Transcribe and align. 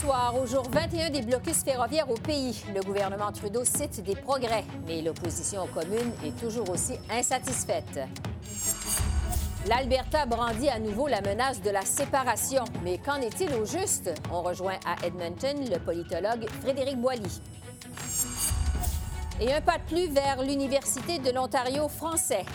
Soir, 0.00 0.34
au 0.40 0.46
jour 0.46 0.62
21 0.70 1.10
des 1.10 1.20
blocus 1.20 1.62
ferroviaires 1.62 2.10
au 2.10 2.14
pays, 2.14 2.62
le 2.74 2.80
gouvernement 2.80 3.30
Trudeau 3.32 3.64
cite 3.64 4.02
des 4.02 4.16
progrès, 4.16 4.64
mais 4.86 5.02
l'opposition 5.02 5.64
aux 5.64 5.66
communes 5.66 6.12
est 6.24 6.34
toujours 6.40 6.70
aussi 6.70 6.94
insatisfaite. 7.10 8.00
L'Alberta 9.68 10.24
brandit 10.24 10.70
à 10.70 10.78
nouveau 10.78 11.06
la 11.06 11.20
menace 11.20 11.60
de 11.60 11.68
la 11.68 11.82
séparation, 11.82 12.64
mais 12.82 12.96
qu'en 12.96 13.16
est-il 13.16 13.52
au 13.54 13.66
juste? 13.66 14.10
On 14.32 14.40
rejoint 14.40 14.78
à 14.86 15.04
Edmonton 15.06 15.68
le 15.70 15.78
politologue 15.78 16.48
Frédéric 16.62 16.98
Boilly. 16.98 17.42
Et 19.38 19.52
un 19.52 19.60
pas 19.60 19.76
de 19.76 19.82
plus 19.82 20.08
vers 20.08 20.42
l'Université 20.42 21.18
de 21.18 21.30
l'Ontario 21.30 21.88
français. 21.88 22.46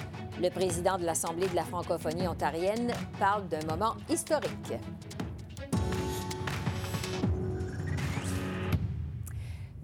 Le 0.41 0.49
président 0.49 0.97
de 0.97 1.05
l'Assemblée 1.05 1.47
de 1.47 1.55
la 1.55 1.63
francophonie 1.63 2.27
ontarienne 2.27 2.91
parle 3.19 3.47
d'un 3.47 3.65
moment 3.67 3.93
historique. 4.09 4.73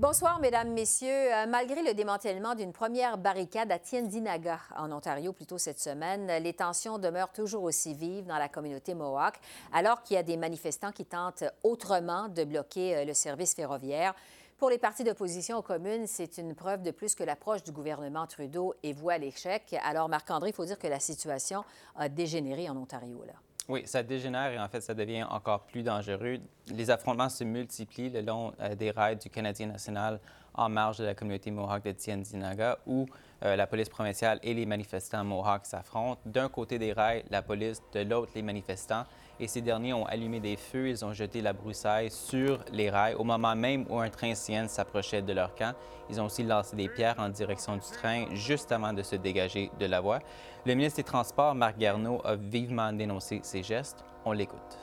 Bonsoir, 0.02 0.40
Mesdames, 0.40 0.74
Messieurs. 0.74 1.32
Euh, 1.32 1.46
malgré 1.46 1.84
le 1.84 1.94
démantèlement 1.94 2.56
d'une 2.56 2.74
première 2.74 3.20
barricade 3.20 3.72
à 3.72 3.78
Tiendinaga, 3.78 4.60
en 4.76 4.92
Ontario, 4.92 5.32
plus 5.32 5.46
tôt 5.46 5.60
cette 5.60 5.80
semaine, 5.80 6.26
les 6.42 6.54
tensions 6.54 6.98
demeurent 6.98 7.32
toujours 7.32 7.62
aussi 7.62 7.94
vives 7.94 8.26
dans 8.26 8.40
la 8.40 8.50
communauté 8.50 8.96
Mohawk, 8.96 9.36
alors 9.72 10.02
qu'il 10.02 10.16
y 10.16 10.18
a 10.18 10.24
des 10.24 10.38
manifestants 10.38 10.92
qui 10.92 11.06
tentent 11.06 11.44
autrement 11.62 12.30
de 12.30 12.44
bloquer 12.46 12.96
euh, 12.98 13.06
le 13.06 13.14
service 13.14 13.54
ferroviaire. 13.54 14.16
Pour 14.58 14.72
les 14.72 14.80
partis 14.80 15.04
d'opposition 15.04 15.60
aux 15.60 15.62
communes, 15.62 16.08
c'est 16.08 16.40
une 16.40 16.56
preuve 16.56 16.82
de 16.82 16.90
plus 16.90 17.14
que 17.14 17.24
l'approche 17.24 17.62
du 17.62 17.72
gouvernement 17.72 18.26
Trudeau 18.26 18.74
est 18.82 18.94
vouée 18.94 19.14
à 19.14 19.18
l'échec. 19.20 19.76
Alors, 19.84 20.10
Marc-André, 20.10 20.50
il 20.50 20.54
faut 20.54 20.66
dire 20.66 20.80
que 20.80 20.88
la 20.88 21.00
situation 21.00 21.64
a 21.96 22.10
dégénéré 22.10 22.68
en 22.72 22.76
Ontario. 22.76 23.24
Là. 23.28 23.34
Oui, 23.72 23.84
ça 23.86 24.04
dégénère 24.04 24.52
et 24.52 24.60
en 24.60 24.68
fait, 24.68 24.82
ça 24.82 24.94
devient 24.94 25.24
encore 25.24 25.62
plus 25.62 25.82
dangereux. 25.82 26.40
Les 26.68 26.90
affrontements 26.92 27.30
se 27.30 27.46
multiplient 27.46 28.10
le 28.10 28.20
long 28.20 28.52
euh, 28.60 28.76
des 28.76 28.92
rails 28.92 29.16
du 29.16 29.30
Canadien 29.30 29.68
national 29.68 30.20
en 30.54 30.68
marge 30.68 30.98
de 30.98 31.06
la 31.06 31.16
communauté 31.16 31.52
Mohawk 31.52 31.86
de 31.86 31.94
Tiendinaga, 31.94 32.80
où 32.86 33.06
euh, 33.46 33.56
la 33.56 33.68
police 33.68 33.88
provinciale 33.88 34.42
et 34.44 34.54
les 34.54 34.66
manifestants 34.66 35.24
Mohawks 35.24 35.68
s'affrontent. 35.68 36.20
D'un 36.26 36.50
côté 36.50 36.80
des 36.80 36.92
rails, 36.92 37.24
la 37.30 37.42
police, 37.42 37.82
de 37.94 38.02
l'autre, 38.02 38.34
les 38.36 38.42
manifestants 38.42 39.06
et 39.42 39.48
ces 39.48 39.62
derniers 39.62 39.94
ont 39.94 40.06
allumé 40.06 40.40
des 40.40 40.56
feux, 40.56 40.88
ils 40.88 41.04
ont 41.04 41.14
jeté 41.14 41.42
la 41.42 41.52
broussaille 41.52 42.12
sur 42.12 42.64
les 42.72 42.92
rails 42.92 43.16
au 43.16 43.24
moment 43.24 43.56
même 43.56 43.86
où 43.90 43.98
un 44.00 44.10
train 44.10 44.36
Sienne 44.36 44.68
s'approchait 44.68 45.24
de 45.24 45.34
leur 45.34 45.56
camp. 45.56 45.74
Ils 46.12 46.22
ont 46.22 46.26
aussi 46.26 46.44
lancé 46.44 46.76
des 46.76 46.88
pierres 46.88 47.16
en 47.18 47.28
direction 47.28 47.76
du 47.76 47.82
train 47.82 48.26
juste 48.36 48.72
avant 48.72 48.94
de 48.94 49.02
se 49.02 49.16
dégager 49.16 49.72
de 49.80 49.88
la 49.88 50.00
voie. 50.00 50.20
Le 50.64 50.76
ministre 50.76 50.98
des 50.98 51.04
Transports, 51.04 51.56
Marc 51.56 51.80
Garneau, 51.80 52.22
a 52.24 52.36
vivement 52.36 52.94
dénoncé 52.94 53.40
ces 53.42 53.64
gestes. 53.64 54.06
On 54.26 54.32
l'écoute. 54.32 54.78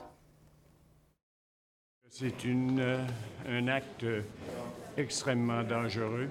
C'est 2.09 2.33
euh, 2.45 3.05
un 3.47 3.67
acte 3.69 4.05
extrêmement 4.97 5.63
dangereux, 5.63 6.27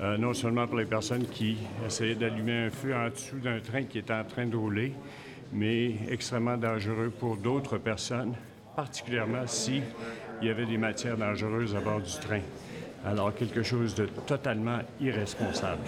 euh, 0.00 0.18
non 0.18 0.34
seulement 0.34 0.66
pour 0.66 0.78
les 0.78 0.86
personnes 0.86 1.26
qui 1.26 1.58
essayaient 1.86 2.16
d'allumer 2.16 2.66
un 2.66 2.70
feu 2.70 2.96
en 2.96 3.10
dessous 3.10 3.38
d'un 3.38 3.60
train 3.60 3.84
qui 3.84 3.98
est 3.98 4.10
en 4.10 4.24
train 4.24 4.46
de 4.46 4.56
rouler, 4.56 4.92
mais 5.52 5.94
extrêmement 6.08 6.56
dangereux 6.56 7.10
pour 7.10 7.36
d'autres 7.36 7.78
personnes, 7.78 8.34
particulièrement 8.74 9.46
s'il 9.46 9.82
y 10.40 10.48
avait 10.48 10.66
des 10.66 10.78
matières 10.78 11.16
dangereuses 11.16 11.76
à 11.76 11.80
bord 11.80 12.00
du 12.00 12.12
train. 12.12 12.40
Alors, 13.04 13.34
quelque 13.34 13.62
chose 13.62 13.94
de 13.94 14.06
totalement 14.06 14.78
irresponsable. 15.00 15.82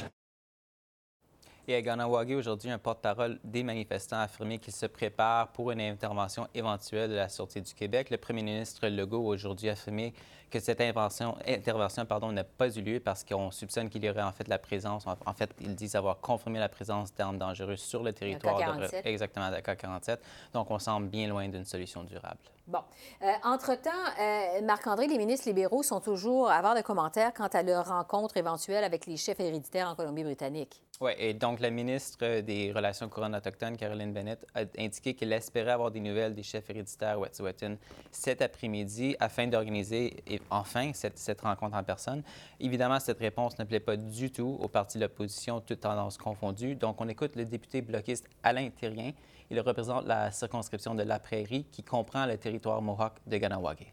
Et 1.66 1.74
à 1.74 1.80
Ganawagi, 1.80 2.34
aujourd'hui, 2.34 2.70
un 2.70 2.78
porte-parole 2.78 3.38
des 3.42 3.62
manifestants 3.62 4.18
a 4.18 4.24
affirmé 4.24 4.58
qu'il 4.58 4.74
se 4.74 4.84
prépare 4.84 5.48
pour 5.48 5.70
une 5.70 5.80
intervention 5.80 6.46
éventuelle 6.54 7.08
de 7.08 7.14
la 7.14 7.30
Sûreté 7.30 7.62
du 7.62 7.72
Québec. 7.72 8.10
Le 8.10 8.18
premier 8.18 8.42
ministre 8.42 8.86
Legault, 8.86 9.24
aujourd'hui, 9.24 9.70
a 9.70 9.72
affirmé 9.72 10.12
que 10.50 10.60
cette 10.60 10.80
intervention, 10.80 11.36
intervention 11.46 12.06
pardon, 12.06 12.32
n'a 12.32 12.44
pas 12.44 12.68
eu 12.76 12.80
lieu 12.82 13.00
parce 13.00 13.24
qu'on 13.24 13.50
soupçonne 13.50 13.88
qu'il 13.88 14.04
y 14.04 14.10
aurait 14.10 14.22
en 14.22 14.32
fait 14.32 14.48
la 14.48 14.58
présence, 14.58 15.04
en 15.06 15.34
fait, 15.34 15.50
ils 15.60 15.74
disent 15.74 15.96
avoir 15.96 16.20
confirmé 16.20 16.58
la 16.58 16.68
présence 16.68 17.14
d'armes 17.14 17.38
dangereuses 17.38 17.80
sur 17.80 18.02
le 18.02 18.12
territoire. 18.12 18.78
De, 18.78 18.88
exactement, 19.04 19.50
d'accord 19.50 19.76
47. 19.76 20.20
Donc, 20.52 20.70
on 20.70 20.78
semble 20.78 21.08
bien 21.08 21.28
loin 21.28 21.48
d'une 21.48 21.64
solution 21.64 22.04
durable. 22.04 22.38
Bon. 22.66 22.78
Euh, 23.22 23.30
entre-temps, 23.44 23.90
euh, 24.18 24.62
Marc-André, 24.62 25.06
les 25.06 25.18
ministres 25.18 25.46
libéraux 25.46 25.82
sont 25.82 26.00
toujours 26.00 26.48
à 26.48 26.54
avoir 26.54 26.74
de 26.74 26.80
commentaires 26.80 27.34
quant 27.34 27.48
à 27.48 27.62
leur 27.62 27.88
rencontre 27.88 28.38
éventuelle 28.38 28.84
avec 28.84 29.04
les 29.04 29.18
chefs 29.18 29.38
héréditaires 29.38 29.88
en 29.88 29.94
Colombie-Britannique. 29.94 30.80
Oui, 31.00 31.10
et 31.18 31.34
donc 31.34 31.60
la 31.60 31.70
ministre 31.70 32.40
des 32.40 32.72
Relations 32.72 33.08
couronnes 33.08 33.34
autochtones, 33.34 33.76
Caroline 33.76 34.12
Bennett, 34.14 34.46
a 34.54 34.60
indiqué 34.78 35.14
qu'elle 35.14 35.32
espérait 35.32 35.72
avoir 35.72 35.90
des 35.90 36.00
nouvelles 36.00 36.34
des 36.34 36.42
chefs 36.42 36.70
héréditaires 36.70 37.18
Wet'suwet'en 37.18 37.76
cet 38.10 38.40
après-midi 38.40 39.16
afin 39.20 39.46
d'organiser 39.46 40.22
enfin 40.50 40.92
cette, 40.94 41.18
cette, 41.18 41.40
rencontre 41.40 41.76
en 41.76 41.82
personne. 41.82 42.22
Évidemment, 42.60 43.00
cette 43.00 43.18
réponse 43.18 43.58
ne 43.58 43.64
plaît 43.64 43.80
pas 43.80 43.96
du 43.96 44.30
tout 44.30 44.58
au 44.60 44.68
parti 44.68 44.98
de 44.98 45.04
l'opposition, 45.04 45.60
toutes 45.60 45.80
tendances 45.80 46.18
confondues. 46.18 46.74
Donc, 46.74 47.00
on 47.00 47.08
écoute 47.08 47.36
le 47.36 47.44
député 47.44 47.82
bloquiste 47.82 48.28
Alain 48.42 48.70
Thérien. 48.70 49.12
Il 49.50 49.60
représente 49.60 50.06
la 50.06 50.30
circonscription 50.30 50.94
de 50.94 51.02
La 51.02 51.18
Prairie 51.18 51.64
qui 51.70 51.82
comprend 51.82 52.26
le 52.26 52.38
territoire 52.38 52.80
Mohawk 52.80 53.14
de 53.26 53.36
Ganawagé. 53.36 53.92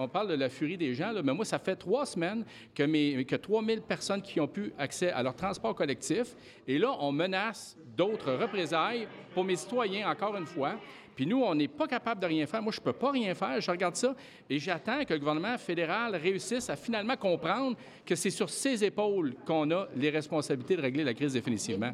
On 0.00 0.06
parle 0.06 0.28
de 0.28 0.34
la 0.34 0.48
furie 0.48 0.76
des 0.76 0.94
gens, 0.94 1.12
mais 1.24 1.34
moi, 1.34 1.44
ça 1.44 1.58
fait 1.58 1.74
trois 1.74 2.06
semaines 2.06 2.44
que, 2.72 2.84
mes, 2.84 3.24
que 3.24 3.34
3000 3.34 3.80
personnes 3.80 4.22
qui 4.22 4.38
ont 4.38 4.46
pu 4.46 4.72
accès 4.78 5.10
à 5.10 5.24
leur 5.24 5.34
transport 5.34 5.74
collectif. 5.74 6.36
Et 6.68 6.78
là, 6.78 6.94
on 7.00 7.10
menace 7.10 7.76
d'autres 7.96 8.32
représailles 8.32 9.08
pour 9.34 9.42
mes 9.42 9.56
citoyens, 9.56 10.08
encore 10.08 10.36
une 10.36 10.46
fois. 10.46 10.78
Puis 11.16 11.26
nous, 11.26 11.42
on 11.42 11.52
n'est 11.52 11.66
pas 11.66 11.88
capable 11.88 12.20
de 12.20 12.26
rien 12.26 12.46
faire. 12.46 12.62
Moi, 12.62 12.70
je 12.72 12.78
ne 12.78 12.84
peux 12.84 12.92
pas 12.92 13.10
rien 13.10 13.34
faire. 13.34 13.60
Je 13.60 13.68
regarde 13.72 13.96
ça 13.96 14.14
et 14.48 14.60
j'attends 14.60 15.04
que 15.04 15.14
le 15.14 15.18
gouvernement 15.18 15.58
fédéral 15.58 16.14
réussisse 16.14 16.70
à 16.70 16.76
finalement 16.76 17.16
comprendre 17.16 17.76
que 18.06 18.14
c'est 18.14 18.30
sur 18.30 18.50
ses 18.50 18.84
épaules 18.84 19.34
qu'on 19.44 19.68
a 19.72 19.88
les 19.96 20.10
responsabilités 20.10 20.76
de 20.76 20.82
régler 20.82 21.02
la 21.02 21.14
crise 21.14 21.32
définitivement. 21.32 21.92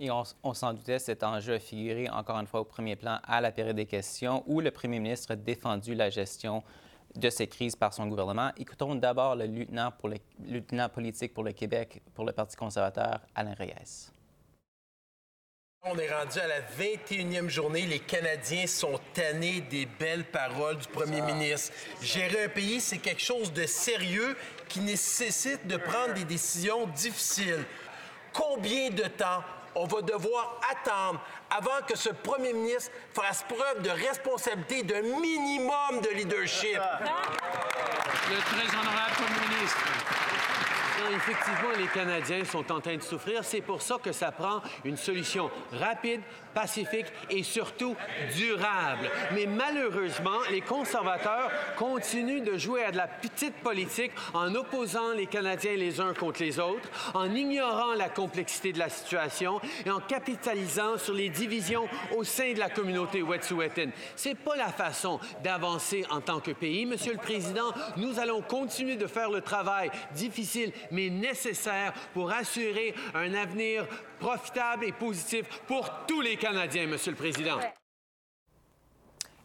Et 0.00 0.10
on, 0.10 0.54
s'en 0.54 0.74
doutait, 0.74 1.00
cet 1.00 1.24
enjeu 1.24 1.54
a 1.54 1.58
figuré 1.58 2.08
encore 2.08 2.38
une 2.38 2.46
fois 2.46 2.60
au 2.60 2.64
premier 2.64 2.94
plan 2.94 3.18
à 3.24 3.40
la 3.40 3.50
période 3.50 3.74
des 3.74 3.86
questions 3.86 4.44
où 4.46 4.60
le 4.60 4.70
premier 4.70 5.00
ministre 5.00 5.32
a 5.32 5.36
défendu 5.36 5.94
la 5.94 6.08
gestion 6.08 6.62
de 7.16 7.30
ces 7.30 7.48
crises 7.48 7.74
par 7.74 7.92
son 7.92 8.06
gouvernement. 8.06 8.52
Écoutons 8.56 8.94
d'abord 8.94 9.34
le 9.34 9.46
lieutenant, 9.46 9.90
pour 9.90 10.08
le, 10.08 10.18
lieutenant 10.46 10.88
politique 10.88 11.34
pour 11.34 11.42
le 11.42 11.52
Québec, 11.52 12.00
pour 12.14 12.24
le 12.24 12.32
Parti 12.32 12.54
conservateur, 12.54 13.20
Alain 13.34 13.54
Reyes. 13.54 14.12
On 15.82 15.98
est 15.98 16.12
rendu 16.12 16.38
à 16.38 16.46
la 16.46 16.60
21e 16.60 17.48
journée. 17.48 17.86
Les 17.86 18.00
Canadiens 18.00 18.66
sont 18.66 19.00
tannés 19.14 19.62
des 19.62 19.86
belles 19.86 20.24
paroles 20.24 20.76
du 20.76 20.88
premier 20.88 21.22
ministre. 21.22 21.72
Gérer 22.02 22.44
un 22.44 22.48
pays, 22.48 22.80
c'est 22.80 22.98
quelque 22.98 23.22
chose 23.22 23.52
de 23.52 23.64
sérieux 23.64 24.36
qui 24.68 24.80
nécessite 24.80 25.66
de 25.66 25.76
prendre 25.76 26.14
des 26.14 26.24
décisions 26.24 26.86
difficiles. 26.88 27.64
Combien 28.32 28.90
de 28.90 29.04
temps 29.04 29.42
on 29.78 29.86
va 29.86 30.02
devoir 30.02 30.60
attendre 30.70 31.20
avant 31.50 31.84
que 31.86 31.96
ce 31.96 32.10
premier 32.10 32.52
ministre 32.52 32.90
fasse 33.14 33.44
preuve 33.44 33.82
de 33.82 33.90
responsabilité, 33.90 34.82
d'un 34.82 35.02
minimum 35.02 36.00
de 36.02 36.16
leadership? 36.16 36.80
Le 38.30 38.36
très 38.36 38.76
honorable 38.76 39.14
premier 39.14 39.56
ministre 39.56 39.78
effectivement, 41.14 41.70
les 41.76 41.86
Canadiens 41.86 42.44
sont 42.44 42.70
en 42.72 42.80
train 42.80 42.96
de 42.96 43.02
souffrir. 43.02 43.44
C'est 43.44 43.60
pour 43.60 43.82
ça 43.82 43.96
que 44.02 44.12
ça 44.12 44.32
prend 44.32 44.60
une 44.84 44.96
solution 44.96 45.50
rapide, 45.72 46.20
pacifique 46.58 47.06
et 47.30 47.44
surtout 47.44 47.94
durable. 48.36 49.08
Mais 49.32 49.46
malheureusement, 49.46 50.40
les 50.50 50.60
conservateurs 50.60 51.52
continuent 51.76 52.42
de 52.42 52.58
jouer 52.58 52.82
à 52.82 52.90
de 52.90 52.96
la 52.96 53.06
petite 53.06 53.54
politique 53.58 54.10
en 54.34 54.52
opposant 54.56 55.12
les 55.12 55.26
Canadiens 55.26 55.76
les 55.76 56.00
uns 56.00 56.14
contre 56.14 56.42
les 56.42 56.58
autres, 56.58 56.88
en 57.14 57.32
ignorant 57.32 57.94
la 57.94 58.08
complexité 58.08 58.72
de 58.72 58.80
la 58.80 58.88
situation 58.88 59.60
et 59.86 59.90
en 59.90 60.00
capitalisant 60.00 60.98
sur 60.98 61.14
les 61.14 61.28
divisions 61.28 61.86
au 62.16 62.24
sein 62.24 62.52
de 62.54 62.58
la 62.58 62.70
communauté 62.70 63.22
Wet'suwet'en. 63.22 63.90
C'est 64.16 64.34
pas 64.34 64.56
la 64.56 64.72
façon 64.72 65.20
d'avancer 65.44 66.04
en 66.10 66.20
tant 66.20 66.40
que 66.40 66.50
pays. 66.50 66.86
Monsieur 66.86 67.12
le 67.12 67.18
Président, 67.18 67.72
nous 67.96 68.18
allons 68.18 68.42
continuer 68.42 68.96
de 68.96 69.06
faire 69.06 69.30
le 69.30 69.42
travail 69.42 69.92
difficile 70.14 70.72
mais 70.90 71.08
nécessaire 71.08 71.92
pour 72.14 72.32
assurer 72.32 72.94
un 73.14 73.34
avenir 73.34 73.86
profitable 74.18 74.84
et 74.84 74.92
positif 74.92 75.46
pour 75.66 75.88
tous 76.06 76.20
les 76.20 76.36
Canadiens, 76.36 76.86
Monsieur 76.86 77.12
le 77.12 77.16
Président. 77.16 77.58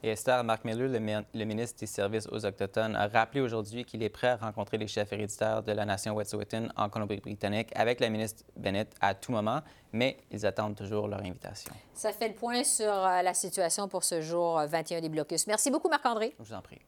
Et 0.05 0.09
Esther, 0.09 0.43
Marc 0.43 0.65
Miller, 0.65 0.89
le, 0.89 1.45
ministre 1.45 1.79
des 1.79 1.85
Services 1.85 2.27
aux 2.27 2.45
Autochtones, 2.45 2.93
a 2.93 3.07
rappelé 3.07 3.39
aujourd'hui 3.39 3.85
qu'il 3.85 4.03
est 4.03 4.09
prêt 4.09 4.27
à 4.27 4.35
rencontrer 4.35 4.77
les 4.77 4.87
chefs 4.87 5.13
héréditaires 5.13 5.63
de 5.63 5.71
la 5.71 5.85
nation 5.85 6.13
Wet'suwet'en 6.13 6.67
en 6.75 6.89
Colombie-Britannique 6.89 7.69
avec 7.73 8.01
la 8.01 8.09
ministre 8.09 8.43
Bennett 8.57 8.93
à 8.99 9.15
tout 9.15 9.31
moment, 9.31 9.61
mais 9.93 10.17
ils 10.29 10.45
attendent 10.45 10.75
toujours 10.75 11.07
leur 11.07 11.21
invitation. 11.21 11.71
Ça 11.93 12.11
fait 12.11 12.27
le 12.27 12.33
point 12.33 12.65
sur 12.65 12.91
euh, 12.91 13.21
la 13.21 13.33
situation 13.33 13.87
pour 13.87 14.03
ce 14.03 14.19
jour 14.19 14.61
21 14.67 14.99
des 14.99 15.07
blocus. 15.07 15.47
Merci 15.47 15.71
beaucoup, 15.71 15.87
Marc-André. 15.87 16.35
Je 16.37 16.43
vous 16.43 16.53
en 16.53 16.61
prie. 16.61 16.81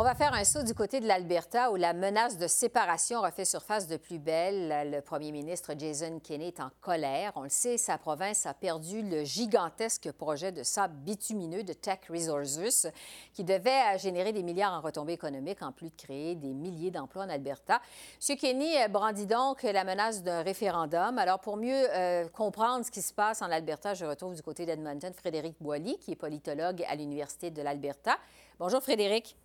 On 0.00 0.02
va 0.02 0.14
faire 0.14 0.32
un 0.32 0.44
saut 0.44 0.62
du 0.62 0.72
côté 0.72 0.98
de 1.00 1.06
l'Alberta 1.06 1.70
où 1.70 1.76
la 1.76 1.92
menace 1.92 2.38
de 2.38 2.46
séparation 2.46 3.20
refait 3.20 3.44
surface 3.44 3.86
de 3.86 3.98
plus 3.98 4.18
belle. 4.18 4.90
Le 4.90 5.02
premier 5.02 5.30
ministre 5.30 5.74
Jason 5.76 6.20
Kenney 6.20 6.48
est 6.48 6.60
en 6.60 6.70
colère. 6.80 7.32
On 7.36 7.42
le 7.42 7.50
sait, 7.50 7.76
sa 7.76 7.98
province 7.98 8.46
a 8.46 8.54
perdu 8.54 9.02
le 9.02 9.24
gigantesque 9.24 10.10
projet 10.12 10.52
de 10.52 10.62
sable 10.62 10.94
bitumineux 10.94 11.64
de 11.64 11.74
Tech 11.74 11.98
Resources 12.08 12.86
qui 13.34 13.44
devait 13.44 13.98
générer 13.98 14.32
des 14.32 14.42
milliards 14.42 14.72
en 14.72 14.80
retombées 14.80 15.12
économiques 15.12 15.60
en 15.60 15.70
plus 15.70 15.90
de 15.90 15.96
créer 15.96 16.34
des 16.34 16.54
milliers 16.54 16.90
d'emplois 16.90 17.24
en 17.24 17.28
Alberta. 17.28 17.82
M. 18.26 18.38
Kenney 18.38 18.88
brandit 18.88 19.26
donc 19.26 19.64
la 19.64 19.84
menace 19.84 20.22
d'un 20.22 20.40
référendum. 20.40 21.18
Alors, 21.18 21.40
pour 21.40 21.58
mieux 21.58 21.86
euh, 21.90 22.26
comprendre 22.28 22.86
ce 22.86 22.90
qui 22.90 23.02
se 23.02 23.12
passe 23.12 23.42
en 23.42 23.50
Alberta, 23.50 23.92
je 23.92 24.06
retrouve 24.06 24.34
du 24.34 24.40
côté 24.40 24.64
d'Edmonton 24.64 25.12
Frédéric 25.12 25.56
Boilly, 25.60 25.98
qui 25.98 26.12
est 26.12 26.16
politologue 26.16 26.86
à 26.88 26.94
l'Université 26.94 27.50
de 27.50 27.60
l'Alberta. 27.60 28.16
Bonjour 28.58 28.80
Frédéric. 28.80 29.36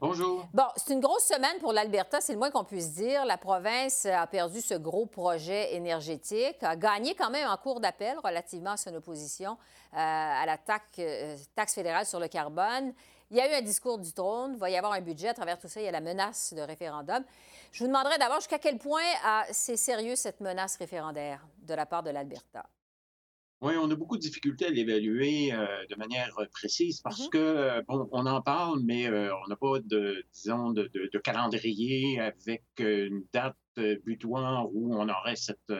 Bonjour. 0.00 0.46
Bon, 0.54 0.66
c'est 0.76 0.92
une 0.92 1.00
grosse 1.00 1.24
semaine 1.24 1.58
pour 1.58 1.72
l'Alberta, 1.72 2.20
c'est 2.20 2.32
le 2.32 2.38
moins 2.38 2.52
qu'on 2.52 2.62
puisse 2.62 2.94
dire. 2.94 3.24
La 3.24 3.36
province 3.36 4.06
a 4.06 4.28
perdu 4.28 4.60
ce 4.60 4.74
gros 4.74 5.06
projet 5.06 5.74
énergétique, 5.74 6.62
a 6.62 6.76
gagné 6.76 7.16
quand 7.16 7.30
même 7.30 7.48
en 7.48 7.56
cours 7.56 7.80
d'appel 7.80 8.16
relativement 8.22 8.70
à 8.70 8.76
son 8.76 8.94
opposition 8.94 9.52
euh, 9.94 9.96
à 9.96 10.46
la 10.46 10.56
euh, 11.00 11.36
taxe, 11.56 11.74
fédérale 11.74 12.06
sur 12.06 12.20
le 12.20 12.28
carbone. 12.28 12.92
Il 13.32 13.36
y 13.36 13.40
a 13.40 13.50
eu 13.50 13.54
un 13.56 13.62
discours 13.62 13.98
du 13.98 14.12
trône, 14.12 14.52
il 14.54 14.58
va 14.58 14.70
y 14.70 14.76
avoir 14.76 14.92
un 14.92 15.00
budget. 15.00 15.28
À 15.28 15.34
travers 15.34 15.58
tout 15.58 15.66
ça, 15.66 15.80
il 15.80 15.84
y 15.84 15.88
a 15.88 15.92
la 15.92 16.00
menace 16.00 16.54
de 16.54 16.62
référendum. 16.62 17.24
Je 17.72 17.82
vous 17.82 17.88
demanderai 17.88 18.18
d'abord 18.18 18.36
jusqu'à 18.36 18.60
quel 18.60 18.78
point 18.78 19.02
c'est 19.50 19.76
sérieux 19.76 20.14
cette 20.14 20.40
menace 20.40 20.76
référendaire 20.76 21.44
de 21.62 21.74
la 21.74 21.86
part 21.86 22.04
de 22.04 22.10
l'Alberta? 22.10 22.64
Oui, 23.60 23.72
on 23.76 23.90
a 23.90 23.96
beaucoup 23.96 24.16
de 24.16 24.22
difficultés 24.22 24.66
à 24.66 24.70
l'évaluer 24.70 25.52
euh, 25.52 25.66
de 25.90 25.96
manière 25.96 26.32
euh, 26.38 26.44
précise 26.52 27.00
parce 27.00 27.26
mm-hmm. 27.26 27.30
que, 27.30 27.38
euh, 27.38 27.82
bon, 27.88 28.08
on 28.12 28.24
en 28.24 28.40
parle, 28.40 28.80
mais 28.84 29.08
on 29.08 29.48
n'a 29.48 29.56
pas 29.56 29.80
de, 29.80 30.24
disons, 30.32 30.70
de, 30.70 30.88
de, 30.94 31.18
calendrier 31.18 32.20
avec 32.20 32.62
une 32.78 33.24
date 33.32 33.56
butoir 34.04 34.68
où 34.74 34.94
on 34.94 35.08
aurait 35.08 35.36
cette, 35.36 35.72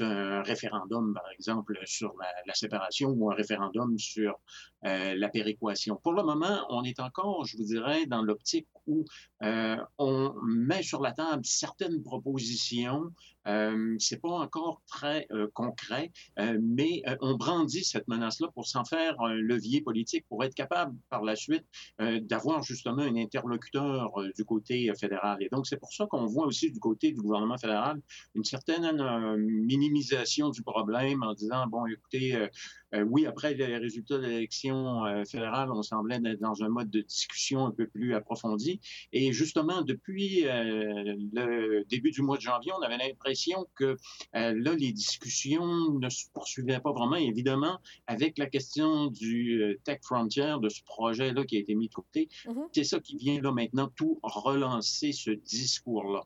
un 0.00 0.42
référendum, 0.42 1.14
par 1.14 1.30
exemple, 1.30 1.78
sur 1.84 2.14
la, 2.46 2.54
séparation 2.54 3.10
ou 3.10 3.30
un 3.30 3.34
référendum 3.34 3.98
sur 3.98 4.38
la 4.82 5.28
péréquation. 5.28 5.96
Pour 5.96 6.12
le 6.12 6.22
moment, 6.22 6.66
on 6.70 6.84
est 6.84 7.00
encore, 7.00 7.44
je 7.44 7.56
vous 7.56 7.64
dirais, 7.64 8.06
dans 8.06 8.22
l'optique 8.22 8.68
où 8.86 9.04
on 9.40 10.34
met 10.44 10.82
sur 10.82 11.00
la 11.00 11.12
table 11.12 11.44
certaines 11.44 12.02
propositions 12.02 13.12
euh, 13.48 13.96
c'est 13.98 14.20
pas 14.20 14.28
encore 14.28 14.82
très 14.86 15.26
euh, 15.32 15.48
concret, 15.52 16.12
euh, 16.38 16.58
mais 16.62 17.02
euh, 17.08 17.16
on 17.20 17.34
brandit 17.34 17.84
cette 17.84 18.06
menace-là 18.06 18.48
pour 18.54 18.66
s'en 18.66 18.84
faire 18.84 19.20
un 19.20 19.34
levier 19.34 19.80
politique, 19.80 20.24
pour 20.28 20.44
être 20.44 20.54
capable 20.54 20.96
par 21.10 21.22
la 21.22 21.36
suite 21.36 21.64
d'avoir 21.98 22.62
justement 22.62 23.02
un 23.02 23.16
interlocuteur 23.16 24.12
du 24.36 24.44
côté 24.44 24.92
fédéral. 24.98 25.38
Et 25.40 25.48
donc, 25.50 25.66
c'est 25.66 25.76
pour 25.76 25.92
ça 25.92 26.06
qu'on 26.06 26.26
voit 26.26 26.46
aussi 26.46 26.70
du 26.70 26.78
côté 26.78 27.11
du 27.12 27.20
gouvernement 27.20 27.58
fédéral 27.58 28.00
une 28.34 28.44
certaine 28.44 28.92
minimisation 29.36 30.50
du 30.50 30.62
problème 30.62 31.22
en 31.22 31.34
disant, 31.34 31.66
bon, 31.66 31.86
écoutez, 31.86 32.48
euh, 32.94 33.02
oui, 33.02 33.26
après 33.26 33.54
les 33.54 33.78
résultats 33.78 34.18
de 34.18 34.26
l'élection 34.26 35.04
euh, 35.06 35.24
fédérale, 35.24 35.70
on 35.72 35.82
semblait 35.82 36.20
être 36.24 36.40
dans 36.40 36.62
un 36.62 36.68
mode 36.68 36.90
de 36.90 37.00
discussion 37.00 37.66
un 37.66 37.70
peu 37.70 37.86
plus 37.86 38.14
approfondi. 38.14 38.80
Et 39.12 39.32
justement, 39.32 39.82
depuis 39.82 40.46
euh, 40.46 41.16
le 41.32 41.84
début 41.88 42.10
du 42.10 42.22
mois 42.22 42.36
de 42.36 42.42
janvier, 42.42 42.72
on 42.78 42.82
avait 42.82 42.98
l'impression 42.98 43.66
que 43.74 43.96
là, 44.34 44.74
les 44.74 44.92
discussions 44.92 45.92
ne 45.92 46.08
se 46.08 46.26
poursuivaient 46.32 46.80
pas 46.80 46.92
vraiment. 46.92 47.16
Évidemment, 47.16 47.78
avec 48.06 48.38
la 48.38 48.46
question 48.46 49.06
du 49.06 49.78
Tech 49.84 50.00
Frontier, 50.02 50.56
de 50.60 50.68
ce 50.68 50.82
projet-là 50.84 51.44
qui 51.44 51.56
a 51.56 51.60
été 51.60 51.74
mis 51.74 51.88
de 51.88 51.94
côté, 51.94 52.28
mm-hmm. 52.46 52.68
c'est 52.72 52.84
ça 52.84 53.00
qui 53.00 53.16
vient 53.16 53.40
là 53.40 53.52
maintenant 53.52 53.88
tout 53.94 54.18
relancer 54.22 55.12
ce 55.12 55.30
discours-là. 55.30 56.22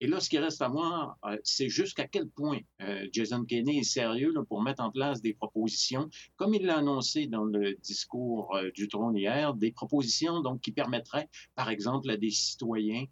Et 0.00 0.06
là, 0.06 0.20
ce 0.20 0.28
qui 0.28 0.38
reste 0.38 0.60
à 0.60 0.68
voir, 0.68 1.16
euh, 1.24 1.38
c'est 1.42 1.70
jusqu'à 1.70 2.06
quel 2.06 2.28
point 2.28 2.58
euh, 2.82 3.06
Jason 3.12 3.44
Kenney 3.44 3.78
est 3.78 3.82
sérieux 3.82 4.34
pour 4.48 4.62
mettre 4.62 4.82
en 4.82 4.90
place 4.90 5.22
des 5.22 5.32
propositions, 5.32 6.10
comme 6.36 6.52
il 6.52 6.66
l'a 6.66 6.78
annoncé 6.78 7.26
dans 7.26 7.44
le 7.44 7.74
discours 7.76 8.54
euh, 8.56 8.70
du 8.72 8.88
trône 8.88 9.16
hier, 9.16 9.54
des 9.54 9.72
propositions 9.72 10.40
donc 10.40 10.60
qui 10.60 10.72
permettraient, 10.72 11.30
par 11.54 11.70
exemple, 11.70 12.10
à 12.10 12.16
des 12.16 12.30
citoyens 12.30 13.04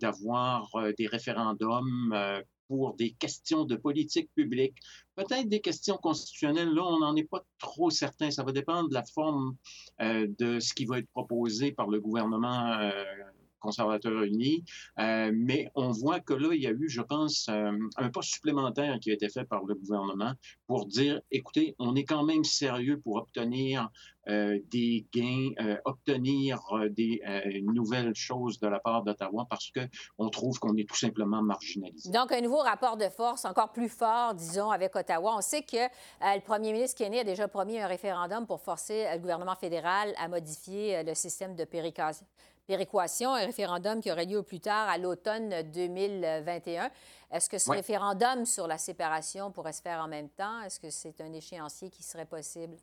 d'avoir 0.00 0.70
des 0.98 1.06
référendums 1.06 2.14
pour 2.68 2.94
des 2.94 3.12
questions 3.12 3.64
de 3.64 3.76
politique 3.76 4.30
publique, 4.34 4.76
peut-être 5.14 5.48
des 5.48 5.60
questions 5.60 5.96
constitutionnelles. 5.96 6.72
Là, 6.72 6.82
on 6.84 7.00
n'en 7.00 7.16
est 7.16 7.28
pas 7.28 7.44
trop 7.58 7.90
certain. 7.90 8.30
Ça 8.30 8.42
va 8.42 8.52
dépendre 8.52 8.88
de 8.88 8.94
la 8.94 9.04
forme 9.04 9.56
de 10.00 10.60
ce 10.60 10.74
qui 10.74 10.84
va 10.84 10.98
être 10.98 11.08
proposé 11.10 11.72
par 11.72 11.88
le 11.88 12.00
gouvernement 12.00 12.90
conservateurs 13.62 14.22
unis. 14.22 14.64
Euh, 14.98 15.30
mais 15.34 15.70
on 15.74 15.90
voit 15.90 16.20
que 16.20 16.34
là, 16.34 16.48
il 16.52 16.60
y 16.60 16.66
a 16.66 16.70
eu, 16.70 16.88
je 16.88 17.00
pense, 17.00 17.46
euh, 17.48 17.72
un 17.96 18.10
pas 18.10 18.22
supplémentaire 18.22 18.98
qui 19.00 19.10
a 19.10 19.14
été 19.14 19.28
fait 19.28 19.44
par 19.44 19.64
le 19.64 19.74
gouvernement 19.74 20.32
pour 20.66 20.86
dire, 20.86 21.20
écoutez, 21.30 21.74
on 21.78 21.94
est 21.94 22.04
quand 22.04 22.24
même 22.24 22.44
sérieux 22.44 23.00
pour 23.00 23.16
obtenir 23.16 23.88
euh, 24.28 24.58
des 24.70 25.04
gains, 25.12 25.50
obtenir 25.84 26.60
des 26.90 27.20
nouvelles 27.64 28.14
choses 28.14 28.58
de 28.60 28.68
la 28.68 28.78
part 28.78 29.02
d'Ottawa 29.02 29.46
parce 29.48 29.70
qu'on 29.70 30.28
trouve 30.28 30.58
qu'on 30.58 30.76
est 30.76 30.88
tout 30.88 30.96
simplement 30.96 31.42
marginalisé. 31.42 32.10
Donc, 32.10 32.32
un 32.32 32.40
nouveau 32.40 32.58
rapport 32.58 32.96
de 32.96 33.08
force 33.08 33.44
encore 33.44 33.72
plus 33.72 33.88
fort, 33.88 34.34
disons, 34.34 34.70
avec 34.70 34.94
Ottawa. 34.94 35.34
On 35.38 35.40
sait 35.40 35.62
que 35.62 35.88
le 36.20 36.40
premier 36.40 36.72
ministre 36.72 36.98
Kenney 36.98 37.20
a 37.20 37.24
déjà 37.24 37.48
promis 37.48 37.78
un 37.80 37.86
référendum 37.86 38.46
pour 38.46 38.60
forcer 38.60 39.06
le 39.12 39.18
gouvernement 39.18 39.56
fédéral 39.56 40.14
à 40.18 40.28
modifier 40.28 41.02
le 41.02 41.14
système 41.14 41.54
de 41.56 41.64
péréquation 41.64 42.26
péréquation, 42.66 43.34
un 43.34 43.46
référendum 43.46 44.00
qui 44.00 44.10
aurait 44.10 44.26
lieu 44.26 44.38
au 44.38 44.42
plus 44.42 44.60
tard 44.60 44.88
à 44.88 44.98
l'automne 44.98 45.62
2021. 45.72 46.90
Est-ce 47.30 47.48
que 47.48 47.58
ce 47.58 47.70
référendum 47.70 48.44
sur 48.44 48.66
la 48.66 48.78
séparation 48.78 49.50
pourrait 49.50 49.72
se 49.72 49.82
faire 49.82 50.00
en 50.00 50.08
même 50.08 50.28
temps? 50.28 50.60
Est-ce 50.62 50.78
que 50.78 50.90
c'est 50.90 51.20
un 51.20 51.32
échéancier 51.32 51.90
qui 51.90 52.02
serait 52.02 52.26
possible? 52.26 52.76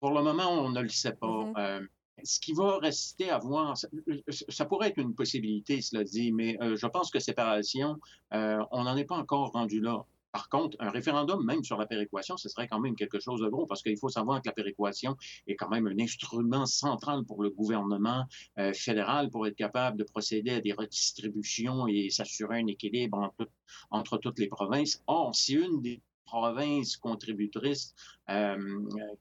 Pour 0.00 0.10
le 0.10 0.22
moment, 0.22 0.50
on 0.50 0.70
ne 0.70 0.80
le 0.80 0.88
sait 0.88 1.12
pas. 1.12 1.26
Mm-hmm. 1.26 1.58
Euh, 1.58 1.86
ce 2.24 2.40
qui 2.40 2.52
va 2.52 2.78
rester 2.78 3.30
à 3.30 3.38
voir, 3.38 3.76
ça, 3.76 4.64
pourrait 4.66 4.88
être 4.88 4.98
une 4.98 5.14
possibilité, 5.14 5.80
cela 5.80 6.04
dit, 6.04 6.32
mais 6.32 6.56
euh, 6.60 6.76
je 6.76 6.86
pense 6.86 7.10
que 7.10 7.18
séparation, 7.18 7.98
euh, 8.32 8.62
on 8.70 8.84
n'en 8.84 8.96
est 8.96 9.04
pas 9.04 9.16
encore 9.16 9.50
rendu 9.52 9.80
là. 9.80 10.04
Par 10.32 10.48
contre, 10.48 10.76
un 10.80 10.90
référendum, 10.90 11.44
même 11.44 11.62
sur 11.62 11.76
la 11.76 11.86
péréquation, 11.86 12.38
ce 12.38 12.48
serait 12.48 12.66
quand 12.66 12.80
même 12.80 12.96
quelque 12.96 13.20
chose 13.20 13.40
de 13.40 13.48
gros, 13.48 13.66
parce 13.66 13.82
qu'il 13.82 13.98
faut 13.98 14.08
savoir 14.08 14.40
que 14.40 14.48
la 14.48 14.54
péréquation 14.54 15.16
est 15.46 15.56
quand 15.56 15.68
même 15.68 15.86
un 15.86 15.98
instrument 16.00 16.64
central 16.64 17.24
pour 17.24 17.42
le 17.42 17.50
gouvernement 17.50 18.24
euh, 18.58 18.72
fédéral 18.72 19.28
pour 19.28 19.46
être 19.46 19.56
capable 19.56 19.98
de 19.98 20.04
procéder 20.04 20.52
à 20.52 20.60
des 20.60 20.72
redistributions 20.72 21.86
et 21.86 22.08
s'assurer 22.08 22.60
un 22.60 22.66
équilibre 22.66 23.18
entre, 23.18 23.50
entre 23.90 24.16
toutes 24.16 24.38
les 24.38 24.48
provinces. 24.48 25.02
Or, 25.06 25.34
si 25.34 25.54
une 25.54 25.82
des 25.82 26.00
provinces 26.24 26.96
contributrices 26.96 27.94
euh, 28.30 28.56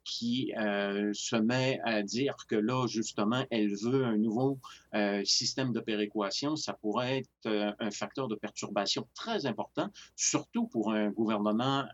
qui 0.03 0.53
euh, 0.57 1.11
se 1.13 1.35
met 1.35 1.79
à 1.83 2.03
dire 2.03 2.35
que 2.47 2.55
là, 2.55 2.85
justement, 2.87 3.43
elle 3.49 3.75
veut 3.75 4.05
un 4.05 4.15
nouveau 4.15 4.59
euh, 4.93 5.23
système 5.25 5.73
de 5.73 5.79
péréquation, 5.79 6.55
ça 6.55 6.73
pourrait 6.73 7.19
être 7.19 7.75
un 7.79 7.91
facteur 7.91 8.27
de 8.27 8.35
perturbation 8.35 9.07
très 9.15 9.47
important, 9.47 9.89
surtout 10.15 10.67
pour 10.67 10.91
un 10.91 11.09
gouvernement 11.09 11.85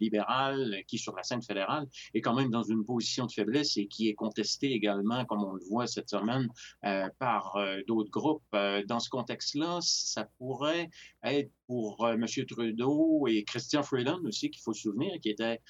libéral 0.00 0.82
qui, 0.86 0.98
sur 0.98 1.14
la 1.14 1.22
scène 1.22 1.42
fédérale, 1.42 1.86
est 2.14 2.20
quand 2.20 2.34
même 2.34 2.50
dans 2.50 2.62
une 2.62 2.84
position 2.84 3.26
de 3.26 3.32
faiblesse 3.32 3.76
et 3.76 3.86
qui 3.86 4.08
est 4.08 4.14
contesté 4.14 4.72
également, 4.72 5.24
comme 5.26 5.44
on 5.44 5.52
le 5.52 5.62
voit 5.68 5.86
cette 5.86 6.08
semaine, 6.08 6.48
par 7.18 7.58
d'autres 7.86 8.10
groupes. 8.10 8.42
dans 8.52 9.00
ce 9.00 9.10
contexte-là, 9.10 9.78
ça 9.82 10.26
pourrait 10.38 10.88
être 11.22 11.50
pour 11.66 12.08
M. 12.08 12.26
Trudeau 12.48 13.26
et 13.26 13.44
Christian 13.44 13.82
Freeland 13.82 14.20
aussi, 14.24 14.50
qu'il 14.50 14.62
faut 14.62 14.72
se 14.72 14.82
souvenir, 14.82 15.18
qui 15.20 15.30
était 15.30 15.60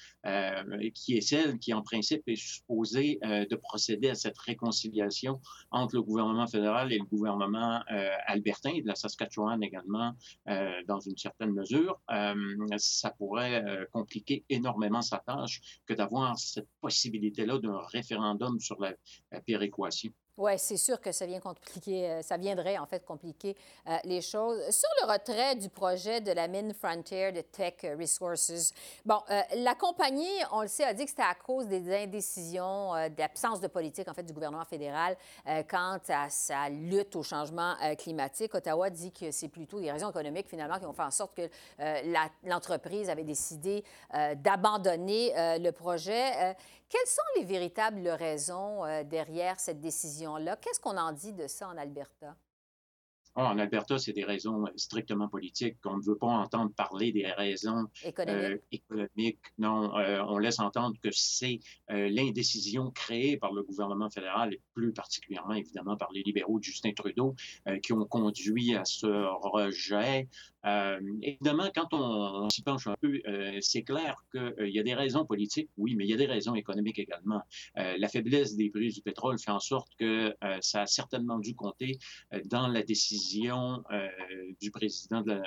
qui 0.93 1.17
est 1.17 1.21
celle 1.21 1.57
qui, 1.59 1.73
en 1.73 1.81
principe, 1.81 2.23
est 2.27 2.35
supposée 2.35 3.19
euh, 3.23 3.45
de 3.45 3.55
procéder 3.55 4.09
à 4.09 4.15
cette 4.15 4.37
réconciliation 4.37 5.39
entre 5.71 5.95
le 5.95 6.01
gouvernement 6.01 6.47
fédéral 6.47 6.91
et 6.91 6.97
le 6.97 7.05
gouvernement 7.05 7.81
euh, 7.91 8.09
albertain 8.25 8.71
et 8.71 8.81
de 8.81 8.87
la 8.87 8.95
Saskatchewan 8.95 9.61
également, 9.63 10.13
euh, 10.49 10.71
dans 10.87 10.99
une 10.99 11.17
certaine 11.17 11.51
mesure. 11.51 11.99
ça 12.77 13.11
pourrait 13.11 13.63
compliquer 13.91 14.43
énormément 14.49 15.01
sa 15.01 15.19
tâche 15.19 15.61
que 15.85 15.93
d'avoir 15.93 16.37
cette 16.37 16.67
possibilité-là 16.81 17.59
d'un 17.59 17.79
référendum 17.91 18.59
sur 18.59 18.79
la, 18.79 18.93
péréquation. 19.45 20.11
Oui, 20.37 20.51
c'est 20.57 20.77
sûr 20.77 21.01
que 21.01 21.11
ça 21.11 21.25
vient 21.25 21.39
compliquer, 21.39 22.11
euh, 22.11 22.21
ça 22.21 22.37
viendrait 22.37 22.77
en 22.77 22.85
fait 22.85 23.03
compliquer 23.03 23.57
euh, 23.87 23.97
les 24.03 24.21
choses. 24.21 24.69
Sur 24.69 24.89
le 25.01 25.11
retrait 25.11 25.55
du 25.55 25.67
projet 25.67 26.21
de 26.21 26.31
la 26.31 26.47
mine 26.47 26.75
Frontier 26.75 27.31
de 27.31 27.41
Tech 27.41 27.73
Resources, 27.99 28.71
bon, 29.03 29.19
euh, 29.31 29.41
la 29.55 29.73
compagnie, 29.73 30.29
on 30.51 30.61
le 30.61 30.67
sait, 30.67 30.83
a 30.83 30.93
dit 30.93 31.05
que 31.05 31.09
c'était 31.09 31.23
à 31.23 31.33
cause 31.33 31.65
des 31.65 32.03
indécisions, 32.03 32.91
d'absence 33.17 33.59
de 33.61 33.67
politique 33.67 34.07
en 34.07 34.13
fait 34.13 34.21
du 34.21 34.33
gouvernement 34.33 34.65
fédéral 34.65 35.17
quant 35.67 35.97
à 36.09 36.29
sa 36.29 36.69
lutte 36.69 37.15
au 37.15 37.23
changement 37.23 37.75
climatique. 37.97 38.53
Ottawa 38.53 38.89
dit 38.89 39.11
que 39.11 39.31
c'est 39.31 39.47
plutôt 39.47 39.79
des 39.79 39.91
raisons 39.91 40.09
économiques 40.09 40.47
finalement 40.47 40.77
qui 40.77 40.85
ont 40.85 40.93
fait 40.93 41.01
en 41.03 41.11
sorte 41.11 41.35
que 41.35 41.49
l'entreprise 42.43 43.09
avait 43.09 43.23
décidé 43.23 43.83
d'abandonner 44.35 45.33
le 45.59 45.71
projet. 45.71 46.55
Quelles 46.89 47.07
sont 47.07 47.21
les 47.35 47.43
véritables 47.43 48.07
raisons 48.07 48.85
euh, 48.85 49.03
derrière 49.03 49.59
cette 49.59 49.81
décision-là? 49.81 50.55
Qu'est-ce 50.55 50.79
qu'on 50.79 50.97
en 50.97 51.11
dit 51.11 51.33
de 51.33 51.47
ça 51.47 51.67
en 51.67 51.77
Alberta? 51.77 52.35
Ah, 53.39 53.51
en 53.53 53.59
Alberta, 53.59 53.99
c'est 53.99 54.13
des 54.13 54.23
raisons 54.23 54.65
strictement 54.77 55.27
politiques. 55.27 55.77
On 55.85 55.97
ne 55.97 56.01
veut 56.01 56.17
pas 56.17 56.25
entendre 56.25 56.73
parler 56.73 57.11
des 57.11 57.27
raisons 57.27 57.85
euh, 58.27 58.57
économiques. 58.71 59.37
Non, 59.59 59.95
euh, 59.95 60.23
on 60.27 60.39
laisse 60.39 60.59
entendre 60.59 60.95
que 61.03 61.09
c'est 61.11 61.59
l'indécision 61.87 62.89
créée 62.89 63.37
par 63.37 63.53
le 63.53 63.61
gouvernement 63.61 64.09
fédéral 64.09 64.55
et 64.55 64.61
plus 64.73 64.91
particulièrement, 64.91 65.53
évidemment, 65.53 65.97
par 65.97 66.11
les 66.13 66.23
libéraux 66.23 66.57
de 66.57 66.63
Justin 66.63 66.93
Trudeau 66.93 67.35
qui 67.83 67.93
ont 67.93 68.05
conduit 68.05 68.75
à 68.75 68.85
ce 68.85 69.05
rejet 69.05 70.27
euh, 70.67 70.99
évidemment, 71.21 71.69
quand 71.73 71.93
on, 71.93 72.49
s'y 72.49 72.61
penche 72.61 72.87
un 72.87 72.95
peu, 72.99 73.21
euh, 73.27 73.57
c'est 73.61 73.83
clair 73.83 74.15
qu'il 74.31 74.41
euh, 74.59 74.69
y 74.69 74.79
a 74.79 74.83
des 74.83 74.93
raisons 74.93 75.25
politiques, 75.25 75.69
oui, 75.77 75.95
mais 75.95 76.05
il 76.05 76.09
y 76.09 76.13
a 76.13 76.17
des 76.17 76.25
raisons 76.25 76.55
économiques 76.55 76.99
également. 76.99 77.41
la 77.75 78.07
faiblesse 78.09 78.55
des 78.55 78.69
prix 78.69 78.91
du 78.91 79.01
pétrole 79.01 79.39
fait 79.39 79.51
en 79.51 79.59
sorte 79.59 79.89
que 79.99 80.35
ça 80.61 80.81
a 80.81 80.85
certainement 80.87 81.39
dû 81.39 81.55
compter 81.55 81.99
dans 82.45 82.67
la 82.67 82.81
décision 82.81 83.26
du 84.61 84.71
président 84.71 85.21
de, 85.21 85.41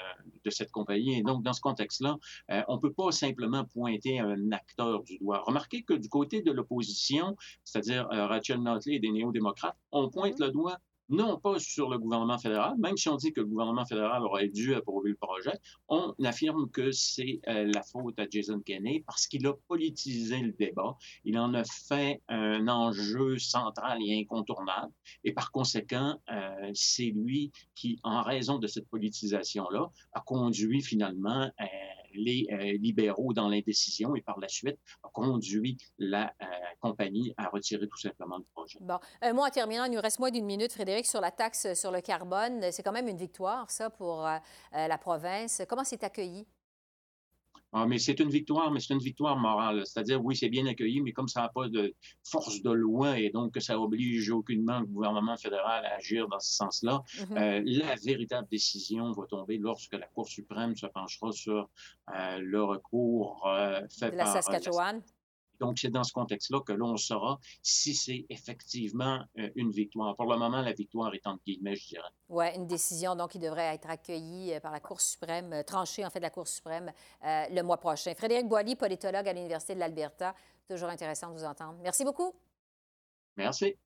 de, 0.45 0.51
cette 0.51 0.71
compagnie. 0.71 1.19
Et 1.19 1.23
donc, 1.23 1.43
dans 1.43 1.53
ce 1.53 1.61
contexte-là, 1.61 2.17
on 2.69 2.77
ne 2.77 2.81
peut 2.81 2.93
pas 2.93 3.13
simplement 3.13 3.65
pointer 3.65 4.19
un 4.19 4.53
acteur 4.53 5.03
du 5.05 5.19
doigt. 5.19 5.43
Remarquez 5.47 5.83
que 5.83 5.95
du 5.95 6.09
côté 6.09 6.43
de 6.43 6.53
l'opposition, 6.53 7.37
c'est-à-dire 7.65 8.07
Rachel 8.11 8.61
Notley 8.61 8.97
et 8.97 8.99
des 9.01 9.11
néo-démocrates, 9.11 9.77
on 9.93 10.09
pointe 10.09 10.39
mm-hmm. 10.39 10.47
le 10.47 10.51
doigt 10.53 10.79
non 11.11 11.39
pas 11.39 11.59
sur 11.59 11.91
le 11.91 11.99
gouvernement 11.99 12.39
fédéral, 12.39 12.75
même 12.79 12.97
si 12.97 13.09
on 13.09 13.17
dit 13.17 13.33
que 13.33 13.41
le 13.41 13.47
gouvernement 13.47 13.85
fédéral 13.85 14.23
aurait 14.23 14.49
dû 14.49 14.75
approuver 14.75 15.11
le 15.11 15.17
projet, 15.17 15.59
on 15.89 16.15
affirme 16.25 16.71
que 16.71 16.93
c'est 16.93 17.41
euh, 17.49 17.71
la 17.75 17.83
faute 17.83 18.19
à 18.19 18.27
Jason 18.31 18.61
Kenney 18.61 19.03
parce 19.07 19.27
qu'il 19.27 19.47
a 19.47 19.53
politisé 19.69 20.39
le 20.39 20.53
débat, 20.53 20.97
il 21.25 21.39
en 21.39 21.53
a 21.55 21.65
fait 21.65 22.23
un 22.29 22.69
enjeu 22.69 23.39
central 23.39 23.99
et 24.03 24.21
incontournable, 24.21 24.93
et 25.25 25.33
par 25.33 25.51
conséquent, 25.51 26.21
euh, 26.31 26.71
c'est 26.75 27.13
lui 27.15 27.51
qui, 27.75 27.99
en 28.05 28.23
raison 28.23 28.59
de 28.59 28.67
cette 28.67 28.89
politisation-là, 28.89 29.91
a 30.13 30.21
conduit 30.21 30.83
finalement 30.83 31.51
euh, 31.61 31.65
les 32.15 32.47
euh, 32.53 32.79
libéraux 32.79 33.33
dans 33.33 33.49
l'indécision 33.49 34.15
et 34.15 34.23
par 34.23 34.39
la 34.39 34.49
suite 34.49 34.79
a 35.03 35.09
conduit 35.13 35.77
la 35.99 36.33
euh, 36.43 36.47
compagnie 36.81 37.33
à 37.37 37.49
retirer 37.49 37.89
tout 37.89 37.99
simplement 37.99 38.39
le 38.39 38.45
projet. 38.55 38.79
Bon, 38.81 38.99
un 39.23 39.37
en 39.37 39.51
terminant, 39.51 39.85
il 39.85 39.93
nous 39.93 40.01
reste 40.01 40.19
moins 40.19 40.31
d'une 40.31 40.47
minute, 40.47 40.73
Frédéric, 40.73 41.07
sur 41.07 41.21
la 41.21 41.31
taxe 41.31 41.75
sur 41.75 41.91
le 41.91 42.01
carbone. 42.01 42.71
C'est 42.71 42.83
quand 42.83 42.93
même 42.93 43.09
une 43.09 43.17
victoire, 43.17 43.71
ça, 43.71 43.91
pour 43.91 44.27
euh, 44.27 44.39
la 44.73 44.99
province. 44.99 45.63
Comment 45.69 45.85
c'est 45.85 46.03
accueilli? 46.05 46.47
Ah, 47.73 47.87
mais 47.87 47.99
c'est 47.99 48.19
une 48.19 48.31
victoire, 48.31 48.71
mais 48.73 48.81
c'est 48.81 48.95
une 48.95 49.01
victoire 49.01 49.37
morale. 49.39 49.83
C'est-à-dire, 49.87 50.25
oui, 50.25 50.35
c'est 50.37 50.49
bien 50.49 50.67
accueilli, 50.67 51.01
mais 51.01 51.13
comme 51.13 51.29
ça 51.29 51.43
n'a 51.43 51.49
pas 51.49 51.69
de 51.69 51.95
force 52.25 52.63
de 52.63 52.71
loi 52.71 53.19
et 53.19 53.31
donc 53.31 53.55
que 53.55 53.61
ça 53.61 53.79
oblige 53.79 54.31
aucunement 54.31 54.81
le 54.81 54.87
gouvernement 54.87 55.37
fédéral 55.37 55.85
à 55.87 55.95
agir 55.97 56.27
dans 56.29 56.41
ce 56.41 56.53
sens-là, 56.53 57.03
mm-hmm. 57.07 57.39
euh, 57.39 57.63
la 57.65 57.95
véritable 57.95 58.49
décision 58.51 59.13
va 59.13 59.27
tomber 59.27 59.59
lorsque 59.59 59.93
la 59.93 60.07
Cour 60.09 60.29
suprême 60.29 60.75
se 60.75 60.87
penchera 60.87 61.31
sur 61.31 61.71
euh, 62.15 62.39
le 62.39 62.63
recours 62.65 63.47
euh, 63.47 63.83
fait 63.89 64.11
de 64.11 64.17
la 64.17 64.27
Saskatchewan. 64.27 65.01
Donc, 65.61 65.79
c'est 65.79 65.91
dans 65.91 66.03
ce 66.03 66.13
contexte-là 66.13 66.61
que 66.61 66.73
l'on 66.73 66.97
saura 66.97 67.39
si 67.63 67.95
c'est 67.95 68.25
effectivement 68.29 69.23
euh, 69.39 69.51
une 69.55 69.71
victoire. 69.71 70.17
Pour 70.17 70.27
le 70.27 70.39
moment, 70.39 70.63
la 70.63 70.73
victoire 70.73 71.15
est 71.15 71.27
entre 71.27 71.43
guillemets, 71.47 71.77
je 71.77 71.89
dirais. 71.89 72.09
Oui, 72.29 72.47
une 72.57 72.67
décision 72.67 73.15
donc 73.15 73.31
qui 73.31 73.39
devrait 73.39 73.75
être 73.75 73.89
accueillie 73.89 74.55
euh, 74.55 74.61
par 74.61 74.73
la 74.73 74.81
Cour 74.81 75.01
suprême, 75.01 75.53
euh, 75.53 75.63
tranchée 75.63 76.05
en 76.05 76.11
fait 76.11 76.19
de 76.21 76.25
la 76.25 76.31
Cour 76.31 76.49
suprême 76.49 76.93
le 77.23 77.63
mois 77.63 77.77
prochain. 77.77 78.15
Frédéric 78.15 78.49
Boilly, 78.49 78.77
politologue 78.77 79.29
à 79.29 79.33
l'Université 79.33 79.75
de 79.75 79.81
l'Alberta. 79.81 80.35
Toujours 80.69 80.89
intéressant 80.89 81.31
de 81.31 81.39
vous 81.39 81.45
entendre. 81.45 81.79
Merci 81.83 82.05
beaucoup. 82.05 82.33
Merci. 83.37 83.77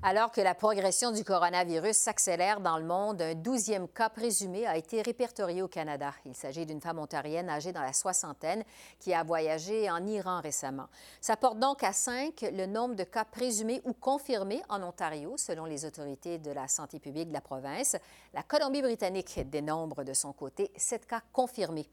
Alors 0.00 0.30
que 0.30 0.40
la 0.40 0.54
progression 0.54 1.10
du 1.10 1.24
coronavirus 1.24 1.96
s'accélère 1.96 2.60
dans 2.60 2.78
le 2.78 2.84
monde, 2.84 3.20
un 3.20 3.34
douzième 3.34 3.88
cas 3.88 4.08
présumé 4.08 4.64
a 4.64 4.76
été 4.76 5.02
répertorié 5.02 5.60
au 5.60 5.66
Canada. 5.66 6.14
Il 6.24 6.36
s'agit 6.36 6.64
d'une 6.64 6.80
femme 6.80 7.00
ontarienne 7.00 7.50
âgée 7.50 7.72
dans 7.72 7.82
la 7.82 7.92
soixantaine 7.92 8.62
qui 9.00 9.12
a 9.12 9.24
voyagé 9.24 9.90
en 9.90 10.06
Iran 10.06 10.40
récemment. 10.40 10.86
Ça 11.20 11.36
porte 11.36 11.58
donc 11.58 11.82
à 11.82 11.92
cinq 11.92 12.42
le 12.42 12.66
nombre 12.66 12.94
de 12.94 13.02
cas 13.02 13.24
présumés 13.24 13.82
ou 13.84 13.92
confirmés 13.92 14.62
en 14.68 14.84
Ontario, 14.84 15.36
selon 15.36 15.64
les 15.64 15.84
autorités 15.84 16.38
de 16.38 16.52
la 16.52 16.68
santé 16.68 17.00
publique 17.00 17.30
de 17.30 17.34
la 17.34 17.40
province. 17.40 17.96
La 18.34 18.44
Colombie-Britannique 18.44 19.50
dénombre 19.50 20.04
de 20.04 20.14
son 20.14 20.32
côté 20.32 20.70
sept 20.76 21.06
cas 21.06 21.22
confirmés. 21.32 21.88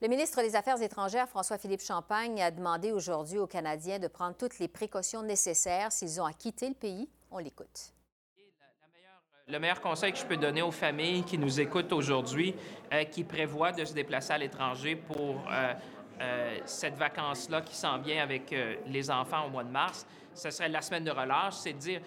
Le 0.00 0.08
ministre 0.08 0.40
des 0.40 0.56
Affaires 0.56 0.80
étrangères, 0.80 1.28
François-Philippe 1.28 1.82
Champagne, 1.82 2.40
a 2.40 2.50
demandé 2.50 2.90
aujourd'hui 2.90 3.36
aux 3.36 3.46
Canadiens 3.46 3.98
de 3.98 4.08
prendre 4.08 4.34
toutes 4.34 4.58
les 4.60 4.68
précautions 4.68 5.22
nécessaires 5.22 5.92
s'ils 5.92 6.22
ont 6.22 6.26
à 6.26 6.32
quitter 6.32 6.66
le 6.66 6.74
pays 6.74 7.10
on 7.30 7.38
l'écoute. 7.38 7.92
Le 9.48 9.58
meilleur 9.58 9.80
conseil 9.80 10.12
que 10.12 10.18
je 10.18 10.24
peux 10.24 10.36
donner 10.36 10.62
aux 10.62 10.70
familles 10.70 11.24
qui 11.24 11.36
nous 11.36 11.60
écoutent 11.60 11.92
aujourd'hui, 11.92 12.54
euh, 12.92 13.04
qui 13.04 13.24
prévoient 13.24 13.72
de 13.72 13.84
se 13.84 13.92
déplacer 13.92 14.32
à 14.32 14.38
l'étranger 14.38 14.94
pour 14.94 15.42
euh, 15.50 15.74
euh, 16.20 16.58
cette 16.66 16.94
vacance-là 16.94 17.60
qui 17.62 17.74
s'en 17.74 17.98
vient 17.98 18.22
avec 18.22 18.54
les 18.86 19.10
enfants 19.10 19.46
au 19.46 19.50
mois 19.50 19.64
de 19.64 19.70
mars, 19.70 20.06
ce 20.34 20.50
serait 20.50 20.68
la 20.68 20.82
semaine 20.82 21.02
de 21.02 21.10
relâche, 21.10 21.54
c'est 21.54 21.72
de 21.72 21.78
dire 21.78 22.00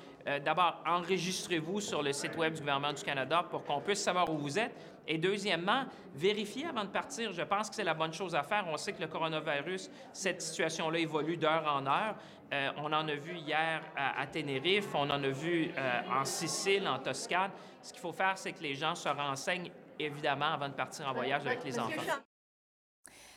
d'abord, 0.43 0.81
enregistrez-vous 0.85 1.81
sur 1.81 2.01
le 2.01 2.13
site 2.13 2.35
Web 2.37 2.53
du 2.53 2.59
gouvernement 2.59 2.93
du 2.93 3.03
Canada 3.03 3.45
pour 3.49 3.63
qu'on 3.63 3.81
puisse 3.81 4.01
savoir 4.01 4.29
où 4.29 4.37
vous 4.37 4.57
êtes. 4.57 4.73
Et 5.07 5.17
deuxièmement, 5.17 5.83
vérifiez 6.15 6.65
avant 6.67 6.83
de 6.83 6.89
partir. 6.89 7.31
Je 7.33 7.41
pense 7.41 7.69
que 7.69 7.75
c'est 7.75 7.83
la 7.83 7.93
bonne 7.93 8.13
chose 8.13 8.35
à 8.35 8.43
faire. 8.43 8.65
On 8.69 8.77
sait 8.77 8.93
que 8.93 9.01
le 9.01 9.07
coronavirus, 9.07 9.89
cette 10.13 10.41
situation-là 10.41 10.99
évolue 10.99 11.37
d'heure 11.37 11.65
en 11.67 11.85
heure. 11.85 12.15
Euh, 12.53 12.69
on 12.77 12.85
en 12.85 13.07
a 13.07 13.15
vu 13.15 13.35
hier 13.35 13.81
à, 13.95 14.25
Tenerife, 14.27 14.93
on 14.93 15.09
en 15.09 15.23
a 15.23 15.29
vu 15.29 15.71
euh, 15.77 16.01
en 16.09 16.23
Sicile, 16.23 16.87
en 16.87 16.99
Toscane. 16.99 17.51
Ce 17.81 17.91
qu'il 17.91 18.01
faut 18.01 18.13
faire, 18.13 18.37
c'est 18.37 18.53
que 18.53 18.63
les 18.63 18.75
gens 18.75 18.95
se 18.95 19.09
renseignent, 19.09 19.71
évidemment, 19.99 20.53
avant 20.53 20.69
de 20.69 20.73
partir 20.73 21.07
en 21.07 21.13
voyage 21.13 21.45
avec 21.45 21.63
les 21.63 21.79
enfants. 21.79 22.01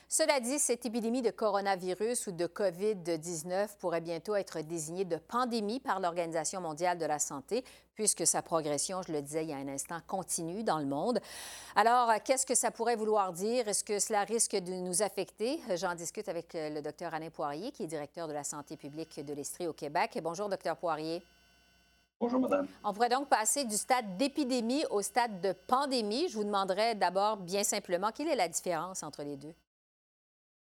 Cela 0.09 0.39
dit, 0.39 0.61
cette 0.61 0.87
épidémie 0.87 1.21
de 1.21 1.33
coronavirus 1.33 2.29
ou 2.29 2.31
de 2.31 2.47
COVID-19 2.47 3.77
pourrait 3.81 4.01
bientôt 4.01 4.37
être 4.37 4.61
désignée 4.61 5.05
de 5.05 5.17
pandémie 5.17 5.81
par 5.81 5.99
l'Organisation 5.99 6.61
mondiale 6.61 6.97
de 6.97 7.07
la 7.07 7.19
santé, 7.19 7.65
puisque 7.97 8.25
sa 8.25 8.41
progression, 8.41 9.03
je 9.03 9.11
le 9.11 9.21
disais 9.21 9.43
il 9.43 9.51
y 9.51 9.53
a 9.53 9.57
un 9.57 9.67
instant, 9.67 9.99
continue 10.07 10.63
dans 10.63 10.79
le 10.79 10.87
monde. 10.87 11.19
Alors, 11.75 12.13
qu'est-ce 12.25 12.47
que 12.47 12.55
ça 12.55 12.71
pourrait 12.71 12.95
vouloir 12.95 13.33
dire? 13.33 13.67
Est-ce 13.67 13.83
que 13.83 13.99
cela 13.99 14.23
risque 14.23 14.55
de 14.55 14.75
nous 14.75 15.03
affecter? 15.03 15.61
J'en 15.75 15.97
discute 15.97 16.29
avec 16.29 16.55
euh, 16.55 16.71
le 16.71 16.83
docteur 16.83 17.13
Alain 17.13 17.31
Poirier, 17.31 17.73
qui 17.73 17.83
est 17.83 17.89
directeur 17.89 18.29
de 18.29 18.33
la 18.33 18.45
santé 18.45 18.77
publique 18.77 19.25
de 19.25 19.35
l'Estrie 19.35 19.67
au 19.67 19.73
Québec. 19.73 20.21
Bonjour, 20.23 20.49
docteur 20.49 20.77
Poirier. 20.77 21.21
Bonjour, 22.21 22.39
madame. 22.39 22.69
On 22.85 22.93
pourrait 22.93 23.09
donc 23.09 23.29
passer 23.29 23.65
du 23.65 23.77
stade 23.77 24.17
d'épidémie 24.17 24.85
au 24.91 25.03
stade 25.03 25.41
de 25.41 25.53
pandémie. 25.53 26.29
Je 26.29 26.37
vous 26.37 26.45
demanderais 26.45 26.95
d'abord, 26.95 27.39
bien 27.39 27.65
simplement, 27.65 28.13
quelle 28.13 28.29
est 28.29 28.37
la 28.37 28.49
différence 28.49 29.03
entre 29.03 29.25
les 29.25 29.37
deux? 29.37 29.53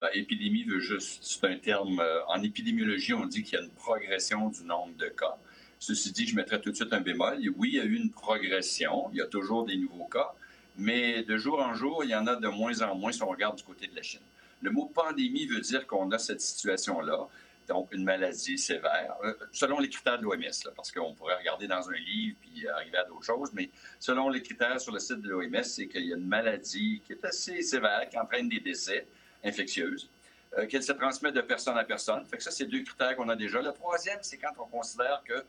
Ben, 0.01 0.09
épidémie 0.13 0.65
veut 0.65 0.81
juste, 0.81 1.23
c'est 1.23 1.45
un 1.47 1.57
terme, 1.57 2.01
euh, 2.01 2.25
en 2.27 2.43
épidémiologie, 2.43 3.15
on 3.15 3.27
dit 3.27 3.43
qu'il 3.43 3.59
y 3.59 3.63
a 3.63 3.65
une 3.65 3.71
progression 3.71 4.51
du 4.51 4.65
nombre 4.65 4.95
de 4.97 5.07
cas. 5.07 5.37
Ceci 5.79 6.13
dit, 6.13 6.27
je 6.27 6.35
mettrai 6.37 6.61
tout 6.61 6.71
de 6.71 6.77
suite 6.77 6.93
un 6.93 7.01
bémol. 7.01 7.39
Oui, 7.57 7.71
il 7.73 7.77
y 7.77 7.81
a 7.81 7.85
eu 7.85 7.97
une 7.97 8.11
progression, 8.11 9.09
il 9.13 9.19
y 9.19 9.23
a 9.23 9.27
toujours 9.27 9.65
des 9.65 9.77
nouveaux 9.77 10.07
cas, 10.07 10.33
mais 10.77 11.23
de 11.23 11.37
jour 11.37 11.61
en 11.61 11.75
jour, 11.75 12.05
il 12.05 12.11
y 12.11 12.15
en 12.15 12.27
a 12.27 12.37
de 12.37 12.49
moins 12.49 12.83
en 12.83 12.95
moins 12.95 13.13
si 13.13 13.23
on 13.23 13.29
regarde 13.29 13.57
du 13.57 13.63
côté 13.63 13.87
de 13.87 13.95
la 13.95 14.03
Chine. 14.03 14.21
Le 14.61 14.71
mot 14.71 14.87
pandémie 14.87 15.47
veut 15.47 15.61
dire 15.61 15.87
qu'on 15.87 16.11
a 16.11 16.19
cette 16.19 16.41
situation-là, 16.41 17.29
donc 17.69 17.93
une 17.93 18.05
maladie 18.05 18.59
sévère, 18.59 19.15
euh, 19.25 19.33
selon 19.53 19.79
les 19.79 19.89
critères 19.89 20.19
de 20.19 20.25
l'OMS, 20.25 20.73
parce 20.77 20.91
qu'on 20.91 21.15
pourrait 21.15 21.37
regarder 21.37 21.67
dans 21.67 21.89
un 21.89 21.97
livre 21.97 22.37
puis 22.41 22.67
arriver 22.69 22.99
à 22.99 23.05
d'autres 23.05 23.25
choses, 23.25 23.53
mais 23.55 23.71
selon 23.99 24.29
les 24.29 24.43
critères 24.43 24.81
sur 24.81 24.93
le 24.93 24.99
site 24.99 25.23
de 25.23 25.31
l'OMS, 25.31 25.63
c'est 25.63 25.87
qu'il 25.87 26.05
y 26.05 26.13
a 26.13 26.17
une 26.17 26.27
maladie 26.27 27.01
qui 27.07 27.13
est 27.13 27.25
assez 27.25 27.63
sévère, 27.63 28.09
qui 28.11 28.19
entraîne 28.19 28.49
des 28.49 28.61
décès, 28.61 29.07
infectieuse, 29.45 30.11
euh, 30.57 30.67
qu'elle 30.67 30.83
se 30.83 30.93
transmet 30.93 31.33
de 31.33 31.41
personne 31.41 31.77
à 31.79 31.85
personne. 31.85 32.25
Fait 32.27 32.37
que 32.37 32.43
ça, 32.43 32.51
c'est 32.51 32.67
deux 32.67 32.83
critères 32.83 33.17
qu'on 33.17 33.29
a 33.29 33.37
déjà. 33.37 33.61
Le 33.61 33.73
troisième, 33.73 34.19
c'est 34.23 34.39
quand 34.39 34.53
on 34.59 34.67
considère 34.67 35.23
que 35.25 35.45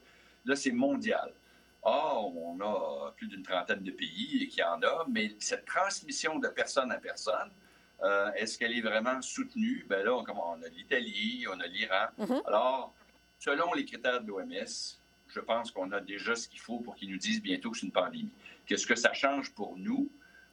là, 0.45 0.55
c'est 0.55 0.71
mondial. 0.71 1.31
Or, 1.81 2.35
on 2.35 2.59
a 2.61 3.11
plus 3.11 3.27
d'une 3.27 3.43
trentaine 3.43 3.83
de 3.83 3.91
pays 3.91 4.47
qui 4.47 4.63
en 4.63 4.81
a, 4.81 5.05
mais 5.07 5.35
cette 5.39 5.65
transmission 5.65 6.39
de 6.39 6.47
personne 6.47 6.91
à 6.91 6.97
personne, 6.97 7.51
euh, 8.03 8.31
est-ce 8.33 8.57
qu'elle 8.57 8.75
est 8.75 8.81
vraiment 8.81 9.21
soutenue? 9.21 9.85
Ben 9.87 10.03
là, 10.03 10.13
on, 10.15 10.23
on 10.27 10.63
a 10.63 10.67
l'Italie, 10.69 11.45
on 11.47 11.59
a 11.59 11.67
l'Iran. 11.67 12.07
Mhm. 12.17 12.41
Alors, 12.45 12.93
selon 13.39 13.73
les 13.73 13.85
critères 13.85 14.21
de 14.21 14.27
l'OMS, 14.27 14.97
je 15.27 15.39
pense 15.39 15.71
qu'on 15.71 15.91
a 15.91 15.99
déjà 15.99 16.35
ce 16.35 16.47
qu'il 16.47 16.59
faut 16.59 16.79
pour 16.79 16.95
qu'ils 16.95 17.11
nous 17.11 17.17
disent 17.17 17.41
bientôt 17.41 17.71
que 17.71 17.77
c'est 17.77 17.85
une 17.85 17.91
pandémie. 17.91 18.31
Qu'est-ce 18.65 18.87
que 18.87 18.95
ça 18.95 19.13
change 19.13 19.53
pour 19.53 19.77
nous, 19.77 20.09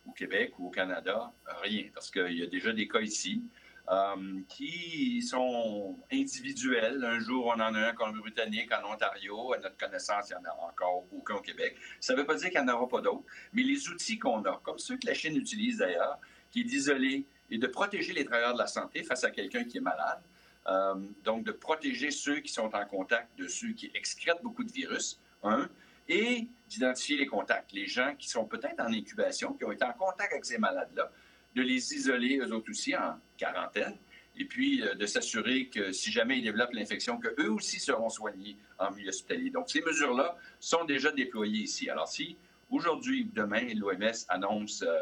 au 0.07 0.13
Québec 0.13 0.59
ou 0.59 0.69
au 0.69 0.71
Canada? 0.71 1.33
Rien, 1.63 1.85
parce 1.95 2.11
qu'il 2.11 2.39
y 2.39 2.43
a 2.43 2.47
déjà 2.47 2.73
des 2.73 2.89
cas 2.89 3.01
ici. 3.01 3.43
euh, 3.91 4.41
qui 4.49 5.23
sont 5.23 5.99
individuels. 6.13 7.05
Un 7.05 7.19
jour, 7.19 7.47
on 7.47 7.61
en 7.61 7.75
a 7.75 7.79
un 7.79 7.91
en 7.91 7.95
Colombie-Britannique, 7.95 8.71
en 8.73 8.93
Ontario. 8.95 9.53
À 9.53 9.59
notre 9.59 9.77
connaissance, 9.77 10.31
il 10.31 10.37
n'y 10.39 10.47
en 10.47 10.51
a 10.51 10.69
encore 10.69 11.05
aucun 11.13 11.35
au 11.35 11.41
Québec. 11.41 11.77
Ça 12.01 12.15
ne 12.15 12.19
veut 12.19 12.27
pas 12.27 12.35
dire 12.35 12.51
qu'il 12.51 12.63
n'y 12.63 12.71
en 12.71 12.75
aura 12.75 12.89
pas 12.89 13.01
d'autres. 13.01 13.25
Mais 13.53 13.63
les 13.63 13.89
outils 13.89 14.19
qu'on 14.19 14.43
a, 14.45 14.61
comme 14.63 14.79
ceux 14.79 14.97
que 14.97 15.07
la 15.07 15.15
Chine 15.15 15.37
utilise 15.37 15.79
d'ailleurs, 15.79 16.19
qui 16.51 16.61
est 16.61 16.65
d'isoler 16.65 17.27
et 17.51 17.59
de 17.59 17.67
protéger 17.67 18.13
les 18.13 18.25
travailleurs 18.25 18.55
de 18.55 18.59
la 18.59 18.67
santé 18.67 19.03
face 19.03 19.25
à 19.25 19.31
quelqu'un 19.31 19.65
qui 19.65 19.79
est 19.79 19.83
malade, 19.83 20.23
euh, 20.69 20.95
donc, 21.25 21.45
de 21.45 21.53
protéger 21.53 22.11
ceux 22.13 22.39
qui 22.39 22.53
sont 22.53 22.73
en 22.75 22.87
contact 22.87 23.37
de 23.37 23.49
ceux 23.49 23.73
qui 23.73 23.91
excrètent 23.95 24.43
beaucoup 24.43 24.63
de 24.63 24.71
virus, 24.71 25.21
un, 25.43 25.69
et 26.13 26.49
d'identifier 26.69 27.17
les 27.17 27.27
contacts, 27.27 27.73
les 27.73 27.87
gens 27.87 28.15
qui 28.19 28.29
sont 28.29 28.45
peut-être 28.45 28.81
en 28.81 28.93
incubation, 28.93 29.53
qui 29.55 29.65
ont 29.65 29.73
été 29.73 29.85
en 29.85 29.93
contact 29.93 30.33
avec 30.33 30.45
ces 30.45 30.59
malades-là, 30.59 31.11
de 31.55 31.63
les 31.63 31.95
isoler, 31.95 32.39
eux 32.39 32.53
autres 32.53 32.71
aussi, 32.71 32.95
en 32.97 33.19
quarantaine, 33.37 33.97
et 34.37 34.45
puis 34.47 34.83
euh, 34.83 34.95
de 34.95 35.05
s'assurer 35.07 35.67
que 35.69 35.93
si 35.93 36.11
jamais 36.11 36.39
ils 36.39 36.43
développent 36.43 36.73
l'infection, 36.73 37.19
qu'eux 37.19 37.49
aussi 37.51 37.79
seront 37.79 38.09
soignés 38.09 38.57
en 38.79 38.91
milieu 38.91 39.09
hospitalier. 39.11 39.51
Donc, 39.51 39.69
ces 39.71 39.83
mesures-là 39.83 40.37
sont 40.61 40.85
déjà 40.85 41.13
déployées 41.13 41.63
ici. 41.65 41.91
Alors, 41.91 42.09
si 42.09 42.37
aujourd'hui 42.71 43.25
ou 43.25 43.31
demain, 43.35 43.69
l'OMS 43.75 44.13
annonce 44.29 44.83
euh, 44.83 44.99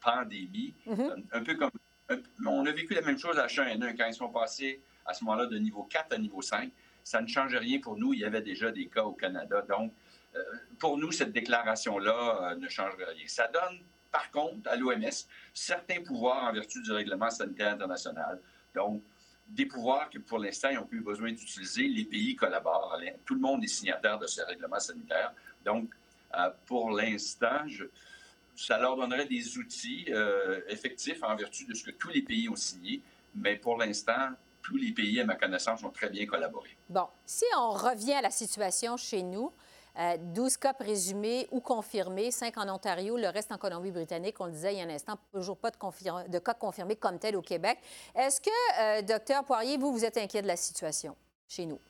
pandémie, 0.00 0.74
Mhm. 0.86 1.24
un 1.32 1.42
peu 1.42 1.54
comme... 1.54 1.70
un- 2.08 2.18
on 2.46 2.66
a 2.66 2.72
vécu 2.72 2.94
la 2.94 3.00
même 3.02 3.18
chose 3.18 3.38
à 3.38 3.46
H1N1 3.46 3.96
quand 3.96 4.06
ils 4.06 4.14
sont 4.14 4.28
passés 4.28 4.80
à 5.06 5.14
ce 5.14 5.24
moment-là 5.24 5.46
de 5.46 5.58
niveau 5.58 5.84
4 5.84 6.12
à 6.14 6.18
niveau 6.18 6.42
5. 6.42 6.70
Ça 7.02 7.20
ne 7.20 7.26
change 7.26 7.54
rien 7.54 7.78
pour 7.80 7.96
nous. 7.96 8.12
Il 8.14 8.20
y 8.20 8.24
avait 8.24 8.42
déjà 8.42 8.70
des 8.70 8.86
cas 8.86 9.04
au 9.04 9.12
Canada. 9.12 9.62
Donc, 9.68 9.92
pour 10.78 10.98
nous, 10.98 11.12
cette 11.12 11.32
déclaration-là 11.32 12.52
euh, 12.52 12.56
ne 12.56 12.68
changerait 12.68 13.04
rien. 13.04 13.24
Ça 13.26 13.48
donne, 13.48 13.80
par 14.10 14.30
contre, 14.30 14.68
à 14.68 14.76
l'OMS 14.76 15.10
certains 15.52 16.02
pouvoirs 16.02 16.44
en 16.44 16.52
vertu 16.52 16.82
du 16.82 16.92
règlement 16.92 17.30
sanitaire 17.30 17.72
international. 17.72 18.40
Donc, 18.74 19.02
des 19.46 19.66
pouvoirs 19.66 20.08
que 20.10 20.18
pour 20.18 20.38
l'instant, 20.38 20.68
ils 20.70 20.76
n'ont 20.76 20.86
plus 20.86 21.02
besoin 21.02 21.30
d'utiliser. 21.30 21.86
Les 21.88 22.04
pays 22.04 22.34
collaborent. 22.34 22.98
Tout 23.24 23.34
le 23.34 23.40
monde 23.40 23.62
est 23.62 23.68
signataire 23.68 24.18
de 24.18 24.26
ce 24.26 24.40
règlement 24.42 24.80
sanitaire. 24.80 25.32
Donc, 25.64 25.90
euh, 26.36 26.50
pour 26.66 26.90
l'instant, 26.90 27.64
ça 28.56 28.78
leur 28.78 28.96
donnerait 28.96 29.26
des 29.26 29.58
outils 29.58 30.06
euh, 30.08 30.60
effectifs 30.68 31.22
en 31.22 31.36
vertu 31.36 31.66
de 31.66 31.74
ce 31.74 31.84
que 31.84 31.90
tous 31.90 32.08
les 32.08 32.22
pays 32.22 32.48
ont 32.48 32.56
signé. 32.56 33.02
Mais 33.34 33.56
pour 33.56 33.76
l'instant, 33.76 34.30
tous 34.62 34.76
les 34.76 34.92
pays, 34.92 35.20
à 35.20 35.24
ma 35.24 35.34
connaissance, 35.34 35.84
ont 35.84 35.90
très 35.90 36.08
bien 36.08 36.24
collaboré. 36.26 36.76
Bon, 36.88 37.06
si 37.26 37.44
on 37.56 37.70
revient 37.70 38.14
à 38.14 38.22
la 38.22 38.30
situation 38.30 38.96
chez 38.96 39.22
nous, 39.22 39.52
euh, 39.98 40.16
12 40.18 40.56
cas 40.56 40.74
présumés 40.74 41.46
ou 41.50 41.60
confirmés, 41.60 42.30
5 42.30 42.56
en 42.58 42.68
Ontario, 42.68 43.16
le 43.16 43.28
reste 43.28 43.52
en 43.52 43.58
Colombie-Britannique. 43.58 44.40
On 44.40 44.46
le 44.46 44.52
disait 44.52 44.74
il 44.74 44.78
y 44.78 44.80
a 44.80 44.84
un 44.84 44.90
instant, 44.90 45.18
toujours 45.32 45.56
pas 45.58 45.70
de, 45.70 45.76
confir- 45.76 46.28
de 46.28 46.38
cas 46.38 46.54
confirmés 46.54 46.96
comme 46.96 47.18
tel 47.18 47.36
au 47.36 47.42
Québec. 47.42 47.78
Est-ce 48.14 48.40
que, 48.40 48.50
euh, 48.80 49.02
docteur 49.02 49.44
Poirier, 49.44 49.76
vous, 49.78 49.92
vous 49.92 50.04
êtes 50.04 50.16
inquiet 50.18 50.42
de 50.42 50.46
la 50.48 50.56
situation 50.56 51.16
chez 51.48 51.66
nous? 51.66 51.80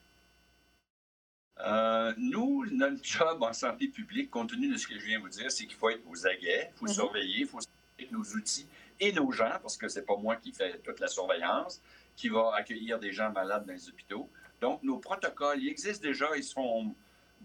Euh, 1.61 2.13
nous, 2.17 2.67
notre 2.73 3.03
job 3.05 3.43
en 3.43 3.53
santé 3.53 3.89
publique, 3.89 4.31
compte 4.31 4.51
tenu 4.51 4.69
de 4.73 4.77
ce 4.77 4.87
que 4.89 4.99
je 4.99 5.07
viens 5.07 5.19
de 5.19 5.23
vous 5.23 5.29
dire, 5.29 5.51
c'est 5.53 5.67
qu'il 5.67 5.77
faut 5.77 5.89
être 5.89 6.03
aux 6.09 6.27
aguets, 6.27 6.71
il 6.73 6.77
faut 6.79 6.87
Mhm. 6.87 6.93
surveiller, 6.93 7.39
il 7.41 7.47
faut 7.47 7.61
surveiller 7.61 8.11
nos 8.13 8.25
outils 8.37 8.67
et 9.01 9.13
nos 9.13 9.31
gens, 9.31 9.53
parce 9.63 9.77
que 9.77 9.89
c'est 9.89 10.03
pas 10.05 10.17
moi 10.17 10.37
qui 10.37 10.53
fais 10.53 10.79
toute 10.79 10.99
la 10.99 11.07
surveillance, 11.07 11.81
qui 12.17 12.29
va 12.29 12.55
accueillir 12.57 12.99
des 12.99 13.13
gens 13.13 13.31
malades 13.31 13.67
dans 13.67 13.73
les 13.73 13.89
hôpitaux. 13.89 14.29
Donc, 14.61 14.83
nos 14.83 14.99
protocoles, 14.99 15.63
ils 15.63 15.69
existent 15.69 16.03
déjà, 16.03 16.27
ils 16.37 16.45
sont 16.45 16.95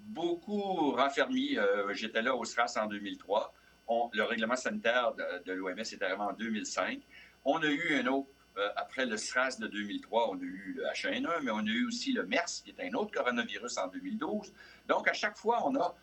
beaucoup 0.08 0.92
raffermis. 0.92 1.58
Euh, 1.58 1.94
J'étais 1.94 2.22
là 2.22 2.36
au 2.36 2.46
SRAS 2.46 2.76
en 2.78 2.88
2003. 2.88 3.54
On- 3.88 4.10
le 4.14 4.24
règlement 4.24 4.56
sanitaire 4.56 5.14
de, 5.46 5.52
l'OMS 5.54 5.80
est 5.80 6.02
arrivé 6.02 6.22
en 6.22 6.34
2005. 6.34 7.00
On 7.46 7.58
a 7.62 7.68
eu 7.68 7.96
un 7.96 8.06
autre, 8.08 8.30
euh, 8.58 8.70
après 8.76 9.06
le 9.06 9.18
SRAS 9.18 9.58
de 9.60 9.68
2003, 9.68 10.30
on 10.32 10.38
a 10.40 10.44
eu 10.44 10.74
le 10.78 10.84
H1N1, 10.88 11.42
mais 11.42 11.52
on 11.52 11.60
a 11.60 11.64
eu 11.70 11.88
aussi 11.88 12.12
le 12.12 12.26
MERS, 12.26 12.62
qui 12.64 12.70
est 12.72 12.80
un 12.88 12.94
autre 12.94 13.12
coronavirus 13.12 13.78
en 13.78 13.88
2012. 13.88 14.54
Donc, 14.88 15.08
à 15.08 15.14
chaque 15.14 15.38
fois, 15.38 15.66
on 15.68 15.76
a 15.76 15.96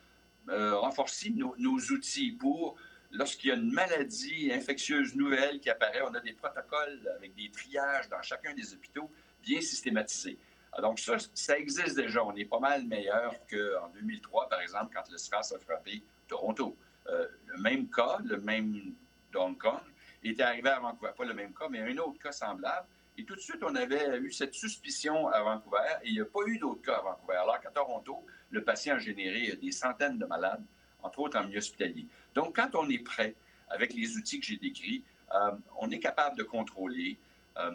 euh, 0.49 0.77
renforcé 0.77 1.31
nos 1.31 1.79
outils 1.91 2.31
pour, 2.33 2.77
lorsqu'il 3.11 3.49
y 3.49 3.53
a 3.53 3.57
une 3.57 3.71
maladie 3.73 4.51
infectieuse 4.53 5.15
nouvelle 5.17 5.59
qui 5.61 5.69
apparaît, 5.71 6.03
on 6.03 6.15
a 6.15 6.21
des 6.21 6.33
protocoles 6.33 7.01
avec 7.17 7.35
des 7.35 7.51
triages 7.51 8.09
dans 8.09 8.23
chacun 8.23 8.55
des 8.55 8.73
hôpitaux 8.73 9.11
bien 9.43 9.61
systématisés. 9.61 10.39
Ah, 10.77 10.83
Donc, 10.83 11.01
ça, 11.01 11.17
ça 11.35 11.59
existe 11.59 11.97
déjà. 11.97 12.23
On 12.23 12.35
est 12.37 12.45
pas 12.45 12.61
mal 12.61 12.85
meilleur 12.85 13.35
qu'en 13.51 13.89
2003, 13.95 14.49
par 14.49 14.61
exemple, 14.61 14.95
quand 14.95 15.11
le 15.11 15.17
SRAS 15.17 15.53
a 15.55 15.59
frappé 15.59 16.03
Toronto. 16.29 16.77
Euh, 17.09 17.27
le 17.47 17.59
même 17.63 17.89
cas, 17.89 18.19
le 18.25 18.39
même 18.39 18.95
Hong 19.35 19.57
Kong, 19.57 19.81
était 20.23 20.43
arrivé 20.43 20.69
à 20.69 20.81
Vancouver. 20.81 21.13
Pas 21.17 21.25
le 21.25 21.35
même 21.35 21.55
cas, 21.55 21.69
mais 21.69 21.81
un 21.81 21.97
autre 21.99 22.19
cas 22.19 22.33
semblable. 22.33 22.87
Et 23.19 23.25
tout 23.25 23.35
de 23.35 23.41
suite, 23.41 23.63
on 23.63 23.75
avait 23.75 24.19
eu 24.19 24.31
cette 24.31 24.55
suspicion 24.55 25.29
à 25.29 25.43
Vancouver 25.43 25.79
et 26.03 26.09
il 26.09 26.15
n'y 26.15 26.21
a 26.21 26.27
pas 26.27 26.41
eu 26.47 26.59
d'autres 26.59 26.83
cas 26.83 26.97
à 26.97 27.03
Vancouver. 27.03 27.37
Alors 27.37 27.61
qu'à 27.61 27.71
Toronto, 27.71 28.25
le 28.51 28.63
patient 28.63 28.97
a 28.97 28.99
généré 28.99 29.57
des 29.57 29.73
centaines 29.73 30.19
de 30.19 30.27
malades, 30.27 30.63
entre 31.03 31.21
autres 31.21 31.39
en 31.39 31.45
milieu 31.45 31.59
hospitalier. 31.59 32.07
Donc, 32.35 32.57
quand 32.57 32.75
on 32.75 32.89
est 32.91 32.99
prêt 32.99 33.35
avec 33.71 33.95
les 33.95 34.17
outils 34.17 34.39
que 34.39 34.47
j'ai 34.47 34.57
décrits, 34.57 35.03
euh, 35.35 35.53
on 35.79 35.91
est 35.91 35.99
capable 35.99 36.37
de 36.37 36.43
contrôler. 36.43 37.19
Euh, 37.59 37.75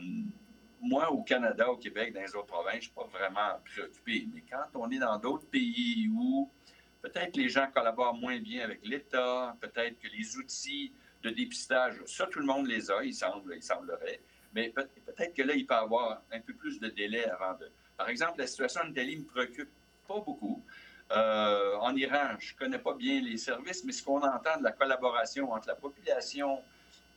moi, 0.82 1.12
au 1.12 1.22
Canada, 1.24 1.70
au 1.70 1.78
Québec, 1.78 2.14
dans 2.14 2.22
les 2.22 2.36
autres 2.36 2.48
provinces, 2.48 2.74
je 2.74 2.78
ne 2.78 2.82
suis 2.82 2.92
pas 2.92 3.06
vraiment 3.06 3.60
préoccupé. 3.64 4.28
Mais 4.34 4.44
quand 4.50 4.66
on 4.80 4.90
est 4.90 5.00
dans 5.00 5.18
d'autres 5.18 5.46
pays 5.48 6.10
où 6.14 6.50
peut-être 7.02 7.36
les 7.38 7.50
gens 7.50 7.68
collaborent 7.74 8.16
moins 8.16 8.40
bien 8.40 8.64
avec 8.64 8.86
l'État, 8.86 9.56
peut-être 9.60 10.00
que 10.00 10.08
les 10.08 10.36
outils 10.38 10.92
de 11.24 11.30
dépistage, 11.30 11.96
ça, 12.06 12.26
tout 12.28 12.40
le 12.40 12.46
monde 12.46 12.68
les 12.68 12.90
a, 12.90 13.04
il, 13.04 13.14
semble, 13.14 13.54
il 13.56 13.62
semblerait. 13.64 14.22
Mais 14.54 14.70
peut- 14.70 14.90
peut-être 15.06 15.34
que 15.36 15.44
là, 15.44 15.54
il 15.54 15.66
peut 15.66 15.76
y 15.76 15.78
avoir 15.78 16.22
un 16.32 16.40
peu 16.40 16.54
plus 16.54 16.80
de 16.80 16.88
délai 16.90 17.26
avant 17.26 17.58
de. 17.58 17.72
Par 17.96 18.10
exemple, 18.10 18.40
la 18.40 18.48
situation 18.48 18.82
en 18.84 18.90
Italie 18.90 19.18
me 19.18 19.26
préoccupe 19.26 19.70
pas 20.08 20.20
beaucoup. 20.20 20.64
Euh, 21.12 21.76
en 21.78 21.96
Iran, 21.96 22.36
je 22.40 22.54
ne 22.54 22.58
connais 22.58 22.80
pas 22.80 22.94
bien 22.94 23.22
les 23.22 23.38
services, 23.38 23.84
mais 23.84 23.92
ce 23.92 24.02
qu'on 24.04 24.22
entend 24.22 24.58
de 24.58 24.64
la 24.64 24.72
collaboration 24.72 25.52
entre 25.52 25.68
la 25.68 25.76
population 25.76 26.62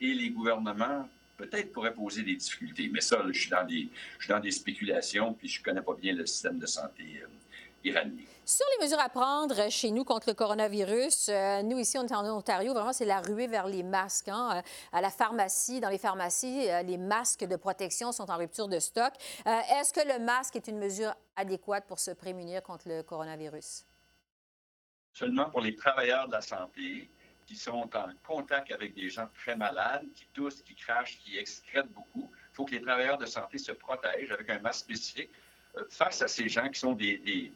et 0.00 0.12
les 0.12 0.31
gouvernements, 0.31 1.09
peut-être 1.37 1.73
pourrait 1.73 1.94
poser 1.94 2.23
des 2.23 2.37
difficultés. 2.37 2.88
Mais 2.92 3.01
ça, 3.01 3.18
là, 3.18 3.31
je, 3.33 3.40
suis 3.40 3.51
dans 3.51 3.64
des, 3.64 3.88
je 4.18 4.25
suis 4.25 4.33
dans 4.33 4.40
des 4.40 4.51
spéculations, 4.51 5.33
puis 5.35 5.49
je 5.49 5.61
ne 5.61 5.64
connais 5.64 5.83
pas 5.83 5.94
bien 5.94 6.12
le 6.14 6.27
système 6.27 6.59
de 6.59 6.66
santé 6.66 7.20
euh, 7.23 7.27
iranien. 7.85 8.25
Sur 8.47 8.66
les 8.77 8.85
mesures 8.85 9.01
à 9.01 9.09
prendre 9.09 9.70
chez 9.70 9.90
nous 9.90 10.05
contre 10.05 10.29
le 10.29 10.35
coronavirus, 10.35 11.31
euh, 11.31 11.62
nous 11.62 11.79
ici, 11.79 11.97
on 11.97 12.07
est 12.07 12.14
en 12.14 12.27
Ontario, 12.37 12.75
vraiment, 12.75 12.92
c'est 12.92 13.07
la 13.07 13.23
ruée 13.23 13.47
vers 13.47 13.66
les 13.66 13.83
masques. 13.83 14.29
hein. 14.29 14.57
Euh, 14.59 14.62
À 14.92 15.01
la 15.01 15.11
pharmacie, 15.11 15.81
dans 15.81 15.88
les 15.88 15.97
pharmacies, 15.99 16.70
euh, 16.70 16.83
les 16.83 16.99
masques 16.99 17.44
de 17.44 17.57
protection 17.57 18.12
sont 18.12 18.31
en 18.31 18.37
rupture 18.37 18.68
de 18.68 18.79
stock. 18.79 19.12
Euh, 19.47 19.59
Est-ce 19.81 19.94
que 19.94 20.07
le 20.07 20.23
masque 20.23 20.57
est 20.57 20.68
une 20.68 20.79
mesure 20.79 21.14
adéquate 21.37 21.87
pour 21.87 21.99
se 21.99 22.11
prémunir 22.11 22.62
contre 22.62 22.87
le 22.88 23.03
coronavirus? 23.03 23.87
Seulement 25.14 25.49
pour 25.49 25.61
les 25.62 25.75
travailleurs 25.75 26.27
de 26.27 26.33
la 26.33 26.40
santé 26.42 27.09
qui 27.46 27.57
sont 27.57 27.88
en 27.94 28.09
contact 28.26 28.72
avec 28.72 28.94
des 28.94 29.09
gens 29.09 29.28
très 29.35 29.57
malades, 29.57 30.07
qui 30.14 30.26
toussent, 30.33 30.62
qui 30.62 30.74
crachent, 30.74 31.18
qui 31.18 31.38
excrètent 31.38 31.92
beaucoup. 31.92 32.30
Il 32.52 32.54
faut 32.54 32.64
que 32.64 32.72
les 32.72 32.80
travailleurs 32.83 33.18
de 33.18 33.26
santé 33.26 33.59
se 33.59 33.72
protègent 33.72 34.30
avec 34.33 34.48
un 34.50 34.59
masque 34.61 34.80
spécifique 34.80 35.30
euh, 35.76 35.85
face 35.90 36.22
à 36.22 36.28
ces 36.28 36.48
gens 36.48 36.68
qui 36.68 36.78
sont 36.80 36.92
des, 36.92 37.18
des, 37.18 37.52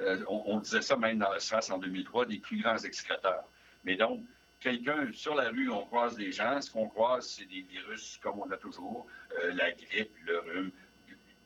euh, 0.00 0.22
on, 0.28 0.42
on 0.46 0.58
disait 0.60 0.82
ça 0.82 0.96
même 0.96 1.18
dans 1.18 1.32
le 1.32 1.38
SRAS 1.40 1.70
en 1.70 1.78
2003, 1.78 2.26
des 2.26 2.38
plus 2.38 2.60
grands 2.60 2.78
excréteurs. 2.78 3.44
Mais 3.84 3.96
donc, 3.96 4.20
quelqu'un 4.60 5.08
sur 5.12 5.34
la 5.34 5.48
rue, 5.50 5.70
on 5.70 5.86
croise 5.86 6.16
des 6.16 6.32
gens, 6.32 6.60
ce 6.60 6.70
qu'on 6.70 6.88
croise, 6.88 7.26
c'est 7.28 7.46
des 7.46 7.62
virus 7.62 8.18
comme 8.22 8.38
on 8.40 8.50
a 8.50 8.56
toujours, 8.56 9.06
euh, 9.42 9.52
la 9.54 9.70
grippe, 9.72 10.12
le 10.26 10.38
rhume, 10.40 10.70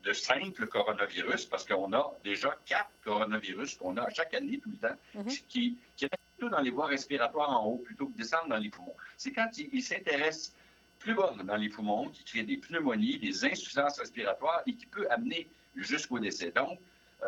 de 0.02 0.12
simples 0.12 0.66
coronavirus, 0.66 1.46
parce 1.46 1.64
qu'on 1.64 1.90
a 1.94 2.12
déjà 2.22 2.54
quatre 2.66 2.90
coronavirus 3.04 3.76
qu'on 3.76 3.96
a 3.96 4.06
chaque 4.10 4.34
année, 4.34 4.58
tout 4.62 4.70
le 4.70 4.76
temps, 4.76 4.96
Mhm. 5.14 5.28
qui, 5.48 5.78
qui 5.96 6.04
restent 6.04 6.33
dans 6.48 6.60
les 6.60 6.70
voies 6.70 6.86
respiratoires 6.86 7.50
en 7.50 7.66
haut, 7.66 7.78
plutôt 7.78 8.06
que 8.06 8.16
descendre 8.16 8.48
dans 8.48 8.56
les 8.56 8.70
poumons. 8.70 8.94
C'est 9.16 9.32
quand 9.32 9.48
ils 9.58 9.68
ils 9.72 9.82
s'intéressent 9.82 10.52
plus 10.98 11.14
bas 11.14 11.34
dans 11.44 11.56
les 11.56 11.68
poumons, 11.68 12.08
qui 12.08 12.24
créent 12.24 12.44
des 12.44 12.56
pneumonies, 12.56 13.18
des 13.18 13.44
insuffisances 13.44 13.98
respiratoires 13.98 14.62
et 14.66 14.74
qui 14.74 14.86
peut 14.86 15.06
amener 15.10 15.48
jusqu'au 15.76 16.18
décès. 16.18 16.50
Donc, 16.50 16.78
euh, 17.22 17.26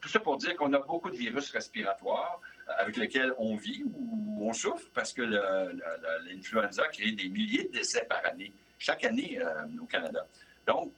tout 0.00 0.08
ça 0.08 0.20
pour 0.20 0.38
dire 0.38 0.56
qu'on 0.56 0.72
a 0.72 0.78
beaucoup 0.78 1.10
de 1.10 1.16
virus 1.16 1.50
respiratoires 1.50 2.40
euh, 2.68 2.72
avec 2.78 2.96
lesquels 2.96 3.34
on 3.36 3.56
vit 3.56 3.84
ou 3.84 4.48
on 4.48 4.52
souffre 4.52 4.88
parce 4.94 5.12
que 5.12 5.22
l'influenza 5.22 6.88
crée 6.88 7.12
des 7.12 7.28
milliers 7.28 7.64
de 7.64 7.72
décès 7.72 8.06
par 8.08 8.24
année, 8.24 8.52
chaque 8.78 9.04
année 9.04 9.38
euh, 9.38 9.66
au 9.80 9.86
Canada. 9.86 10.26
Donc, 10.66 10.92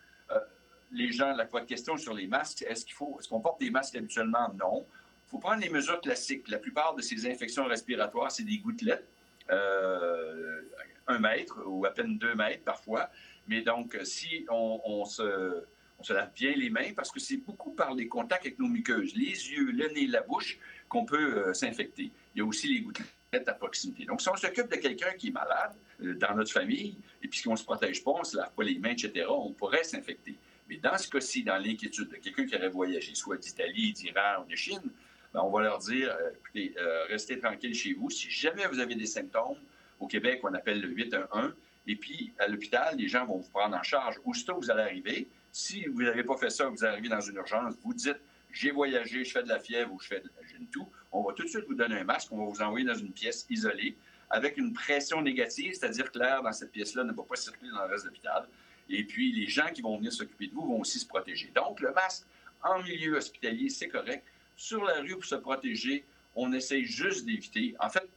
les 0.95 1.11
gens, 1.11 1.33
la 1.33 1.47
question 1.47 1.97
sur 1.97 2.13
les 2.13 2.27
masques, 2.27 2.63
est-ce 2.69 2.85
qu'il 2.85 2.95
faut, 2.95 3.17
est-ce 3.19 3.27
qu'on 3.27 3.41
porte 3.41 3.59
des 3.59 3.71
masques 3.71 3.97
habituellement? 3.97 4.53
Non. 4.59 4.87
Faut 5.33 5.39
prendre 5.39 5.63
les 5.63 5.71
mesures 5.71 5.99
classiques. 6.03 6.47
La 6.49 6.59
plupart 6.59 6.95
de 6.95 7.01
ces 7.01 7.27
infections 7.27 7.65
respiratoires, 7.65 8.31
c'est 8.31 8.43
des 8.43 8.59
gouttelettes. 8.59 9.09
Euh, 9.51 10.61
un 11.09 11.19
mètre 11.19 11.59
ou 11.67 11.87
à 11.87 11.91
peine 11.91 12.19
deux 12.19 12.35
mètres 12.35 12.63
parfois. 12.65 13.09
Mais 13.49 13.63
donc, 13.63 13.99
si 14.05 14.45
on, 14.51 15.05
se, 15.07 15.65
lave 16.11 16.33
bien 16.35 16.53
les 16.55 16.69
mains, 16.69 16.93
parce 16.95 17.11
que 17.11 17.19
c'est 17.19 17.39
beaucoup 17.39 17.73
par 17.73 17.95
les 17.95 18.09
contacts 18.09 18.45
avec 18.45 18.59
nos 18.59 18.69
muqueuses, 18.69 19.15
les 19.17 19.51
yeux, 19.51 19.73
le 19.73 19.89
nez, 19.89 20.07
la 20.07 20.21
bouche, 20.21 20.59
qu'on 20.91 21.07
peut 21.07 21.55
s'infecter. 21.55 22.13
Il 22.35 22.39
y 22.39 22.41
a 22.43 22.45
aussi 22.45 22.69
les 22.69 22.83
gouttelettes 22.83 23.49
à 23.49 23.55
proximité. 23.55 24.05
Donc, 24.05 24.21
si 24.21 24.29
on 24.29 24.37
s'occupe 24.37 24.69
de 24.69 24.77
quelqu'un 24.77 25.13
qui 25.13 25.29
est 25.29 25.33
malade 25.33 25.73
dans 25.99 26.35
notre 26.35 26.53
famille, 26.53 26.99
et 27.23 27.29
puis 27.29 27.41
qu'on 27.41 27.53
ne 27.53 27.57
se 27.57 27.65
protège 27.65 28.05
pas, 28.05 28.11
on 28.11 28.21
ne 28.21 28.25
se 28.25 28.37
lave 28.37 28.53
pas 28.55 28.65
les 28.65 28.79
mains, 28.79 28.91
etc., 28.91 29.27
on 29.31 29.53
pourrait 29.53 29.85
s'infecter. 29.85 30.37
Mais 30.69 30.77
dans 30.77 30.99
ce 30.99 31.09
cas-ci, 31.09 31.43
dans 31.43 31.57
l'inquiétude 31.57 32.11
de 32.11 32.17
quelqu'un 32.17 32.47
qui 32.47 32.55
aurait 32.55 32.69
voyagé, 32.69 33.15
soit 33.15 33.39
d'Italie, 33.39 33.95
d'Iran 33.95 34.43
ou 34.43 34.51
de 34.51 34.57
Chine, 34.57 34.93
on 35.35 35.51
va 35.51 35.63
leur 35.63 35.79
dire, 35.79 36.11
euh, 36.11 36.31
écoutez, 36.35 36.75
euh, 36.79 37.05
restez 37.09 37.39
tranquille 37.39 37.75
chez 37.75 37.95
vous. 37.95 38.11
Si 38.11 38.31
jamais 38.31 38.67
vous 38.67 38.79
avez 38.79 38.95
des 38.95 39.07
symptômes, 39.07 39.59
au 39.99 40.07
Québec, 40.07 40.41
on 40.43 40.53
appelle 40.55 40.81
le 40.81 40.89
811, 40.89 41.55
et 41.87 41.97
puis 41.97 42.33
à 42.39 42.49
l'hôpital, 42.49 42.97
les 42.97 43.09
gens 43.09 43.27
vont 43.27 43.39
vous 43.39 43.51
prendre 43.51 43.77
en 43.77 43.83
charge. 43.83 44.21
Aussitôt 44.25 44.57
vous 44.57 44.71
allez 44.71 44.83
arriver, 44.83 45.29
si 45.51 45.87
vous 45.87 46.03
n'avez 46.03 46.25
pas 46.25 46.37
fait 46.37 46.51
ça, 46.51 46.67
vous 46.67 46.85
arrivez 46.85 47.09
dans 47.09 47.21
une 47.21 47.37
urgence, 47.37 47.75
vous 47.83 47.95
dites, 47.95 48.21
j'ai 48.53 48.71
voyagé, 48.71 49.25
je 49.25 49.33
fais 49.33 49.43
de 49.43 49.49
la 49.49 49.59
fièvre 49.59 49.93
ou 49.93 50.01
je 50.01 50.09
fais 50.09 50.21
de, 50.21 50.31
toux, 50.71 50.89
on 51.11 51.23
va 51.23 51.33
tout 51.33 51.43
de 51.43 51.49
suite 51.49 51.65
vous 51.67 51.75
donner 51.75 51.99
un 51.99 52.05
masque, 52.05 52.31
on 52.33 52.39
va 52.39 52.45
vous 52.45 52.63
envoyer 52.63 52.87
dans 52.87 52.95
une 52.95 53.13
pièce 53.13 53.47
isolée 53.49 53.97
avec 54.31 54.57
une 54.57 54.73
pression 54.73 55.21
négative, 55.21 55.75
c'est-à-dire 55.75 56.11
que 56.11 56.19
l'air 56.19 56.43
dans 56.43 56.53
cette 56.53 56.73
pièce-là 56.73 57.05
ne 57.05 57.13
va 57.13 57.23
pas 57.23 57.37
circuler 57.37 57.71
dans 57.71 57.85
le 57.85 57.91
reste 57.91 58.05
de 58.05 58.09
l'hôpital. 58.09 58.49
Et 58.89 59.05
puis, 59.05 59.33
les 59.33 59.47
gens 59.47 59.69
qui 59.73 59.83
vont 59.83 59.97
venir 59.97 60.13
s'occuper 60.13 60.47
de 60.47 60.55
vous 60.55 60.67
vont 60.67 60.81
aussi 60.81 60.99
se 60.99 61.07
protéger. 61.07 61.51
Donc, 61.55 61.81
le 61.81 61.93
masque 61.93 62.25
en 62.63 62.83
milieu 62.83 63.17
hospitalier, 63.17 63.69
c'est 63.69 63.89
correct. 63.89 64.25
Sur 64.63 64.85
la 64.85 65.01
rue, 65.01 65.15
pour 65.15 65.25
se 65.25 65.35
protéger, 65.35 66.05
on 66.37 66.53
essaye 66.53 66.85
juste 66.85 67.27
d'éviter. 67.27 67.75
En 67.81 67.91
fait, 67.91 68.09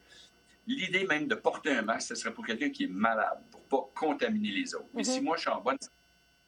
l'idée 0.68 1.04
même 1.08 1.28
de 1.28 1.34
porter 1.34 1.72
un 1.72 1.82
masque, 1.82 2.10
ce 2.10 2.14
serait 2.14 2.36
pour 2.36 2.46
quelqu'un 2.46 2.70
qui 2.70 2.84
est 2.84 2.94
malade, 3.08 3.42
pour 3.50 3.62
ne 3.62 3.66
pas 3.66 3.90
contaminer 3.96 4.52
les 4.52 4.76
autres. 4.76 4.86
Mais 4.94 5.04
si 5.04 5.18
mhm. 5.18 5.26
moi, 5.26 5.38
je 5.38 5.42
suis 5.42 5.50
en 5.50 5.60
bonne 5.60 5.80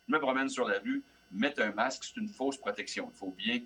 je 0.08 0.14
me 0.14 0.20
promène 0.20 0.50
sur 0.50 0.68
la 0.68 0.78
rue, 0.78 1.02
mettre 1.32 1.64
un 1.64 1.72
masque, 1.72 2.04
c'est 2.04 2.22
une 2.22 2.30
fausse 2.30 2.58
protection. 2.58 3.10
Il 3.12 3.18
faut 3.18 3.32
bien, 3.36 3.60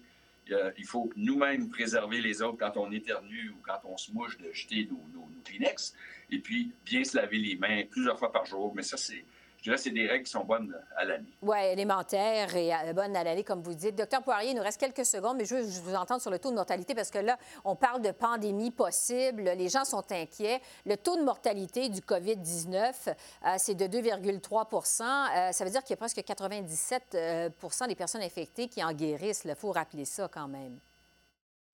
euh, 0.51 0.71
il 0.77 0.85
faut 0.85 1.11
nous-mêmes 1.17 1.67
préserver 1.67 2.21
les 2.21 2.41
autres 2.41 2.59
quand 2.59 2.77
on 2.77 2.89
éternue 2.93 3.49
ou 3.49 3.57
quand 3.61 3.81
on 3.83 3.97
se 3.97 4.13
mouche 4.13 4.37
de 4.37 4.53
jeter 4.53 4.87
nos, 4.89 5.05
nos, 5.13 5.27
nos 5.27 5.41
Kleenex. 5.43 5.93
Et 6.29 6.39
puis, 6.39 6.71
bien 6.85 7.03
se 7.03 7.17
laver 7.17 7.39
les 7.39 7.57
mains 7.57 7.83
plusieurs 7.89 8.17
fois 8.17 8.31
par 8.31 8.45
jour. 8.45 8.73
Mais 8.73 8.83
ça, 8.83 8.95
c'est 8.95 9.25
je 9.61 9.69
dirais 9.69 9.77
c'est 9.77 9.91
des 9.91 10.07
règles 10.07 10.23
qui 10.23 10.31
sont 10.31 10.43
bonnes 10.43 10.75
à 10.97 11.05
l'année. 11.05 11.37
Oui, 11.43 11.57
élémentaires 11.71 12.55
et 12.55 12.73
euh, 12.73 12.93
bonnes 12.93 13.15
à 13.15 13.23
l'année, 13.23 13.43
comme 13.43 13.61
vous 13.61 13.75
dites. 13.75 13.95
Docteur 13.95 14.23
Poirier, 14.23 14.49
il 14.49 14.55
nous 14.55 14.63
reste 14.63 14.79
quelques 14.79 15.05
secondes, 15.05 15.37
mais 15.37 15.45
je 15.45 15.53
veux 15.53 15.61
vous 15.61 15.93
entendre 15.93 16.19
sur 16.19 16.31
le 16.31 16.39
taux 16.39 16.49
de 16.49 16.55
mortalité 16.55 16.95
parce 16.95 17.11
que 17.11 17.19
là, 17.19 17.37
on 17.63 17.75
parle 17.75 18.01
de 18.01 18.09
pandémie 18.09 18.71
possible. 18.71 19.43
Les 19.43 19.69
gens 19.69 19.85
sont 19.85 20.03
inquiets. 20.11 20.59
Le 20.87 20.97
taux 20.97 21.15
de 21.15 21.21
mortalité 21.21 21.89
du 21.89 22.01
COVID-19, 22.01 23.09
euh, 23.09 23.55
c'est 23.59 23.75
de 23.75 23.85
2,3% 23.85 25.03
euh, 25.03 25.51
Ça 25.51 25.63
veut 25.63 25.69
dire 25.69 25.83
qu'il 25.83 25.91
y 25.91 25.93
a 25.93 25.97
presque 25.97 26.17
97% 26.17 27.87
des 27.87 27.95
personnes 27.95 28.23
infectées 28.23 28.67
qui 28.67 28.83
en 28.83 28.93
guérissent. 28.93 29.43
Il 29.45 29.53
faut 29.53 29.71
rappeler 29.71 30.05
ça 30.05 30.27
quand 30.27 30.47
même. 30.47 30.79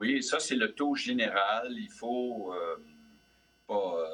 Oui, 0.02 0.22
ça, 0.22 0.42
c'est 0.42 0.56
le 0.56 0.74
taux 0.74 0.96
général. 0.96 1.72
Il 1.72 1.90
faut 1.90 2.54
pas 3.68 4.08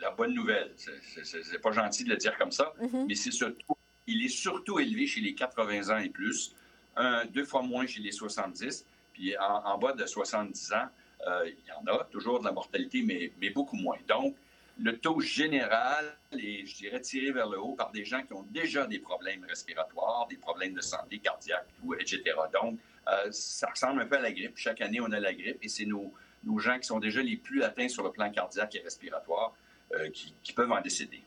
la 0.00 0.10
bonne 0.10 0.34
nouvelle. 0.34 0.72
C'est 0.76 1.60
pas 1.60 1.72
gentil 1.72 2.04
de 2.04 2.10
le 2.10 2.16
dire 2.16 2.36
comme 2.38 2.52
ça, 2.52 2.72
mm-hmm. 2.80 3.06
mais 3.06 3.14
c'est 3.14 3.30
surtout, 3.30 3.76
il 4.06 4.24
est 4.24 4.28
surtout 4.28 4.78
élevé 4.78 5.06
chez 5.06 5.20
les 5.20 5.34
80 5.34 5.94
ans 5.94 5.98
et 5.98 6.08
plus, 6.08 6.54
un, 6.96 7.24
deux 7.26 7.44
fois 7.44 7.62
moins 7.62 7.86
chez 7.86 8.00
les 8.00 8.12
70, 8.12 8.86
puis 9.12 9.36
en, 9.38 9.78
bas 9.78 9.92
de 9.92 10.06
70 10.06 10.72
ans, 10.72 10.88
euh, 11.26 11.48
il 11.48 11.66
y 11.66 11.72
en 11.72 11.94
a 11.94 12.04
toujours 12.04 12.40
de 12.40 12.44
la 12.44 12.52
mortalité, 12.52 13.02
mais, 13.02 13.32
mais 13.40 13.50
beaucoup 13.50 13.76
moins. 13.76 13.96
Donc, 14.06 14.36
le 14.78 14.98
taux 14.98 15.20
général 15.20 16.18
est, 16.32 16.66
je 16.66 16.76
dirais, 16.76 17.00
tiré 17.00 17.32
vers 17.32 17.48
le 17.48 17.58
haut 17.58 17.74
par 17.74 17.92
des 17.92 18.04
gens 18.04 18.22
qui 18.22 18.34
ont 18.34 18.42
déjà 18.50 18.86
des 18.86 18.98
problèmes 18.98 19.44
respiratoires, 19.48 20.26
des 20.28 20.36
problèmes 20.36 20.74
de 20.74 20.82
santé 20.82 21.18
cardiaque, 21.18 21.66
etc. 21.98 22.22
Donc, 22.52 22.78
euh, 23.08 23.28
ça 23.30 23.68
ressemble 23.70 24.02
un 24.02 24.06
peu 24.06 24.16
à 24.16 24.20
la 24.20 24.32
grippe. 24.32 24.56
Chaque 24.56 24.82
année, 24.82 25.00
on 25.00 25.10
a 25.12 25.20
la 25.20 25.32
grippe 25.32 25.58
et 25.62 25.68
c'est 25.68 25.86
nos, 25.86 26.12
nos 26.46 26.58
gens 26.58 26.78
qui 26.78 26.86
sont 26.86 27.00
déjà 27.00 27.20
les 27.20 27.36
plus 27.36 27.62
atteints 27.62 27.88
sur 27.88 28.02
le 28.02 28.10
plan 28.10 28.30
cardiaque 28.30 28.74
et 28.76 28.80
respiratoire 28.80 29.52
euh, 29.94 30.08
qui, 30.10 30.52
peuvent 30.52 30.70
en 30.72 30.80
décéder. 30.80 31.22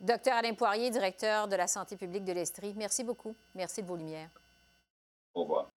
Docteur 0.00 0.34
Alain 0.34 0.54
Poirier, 0.54 0.90
directeur 0.90 1.46
de 1.48 1.56
la 1.56 1.66
santé 1.66 1.96
publique 1.96 2.24
de 2.24 2.32
l'Estrie, 2.32 2.72
merci 2.76 3.04
beaucoup. 3.04 3.34
Merci 3.54 3.82
de 3.82 3.86
vos 3.86 3.96
lumières. 3.96 4.30
Au 5.34 5.42
revoir. 5.42 5.68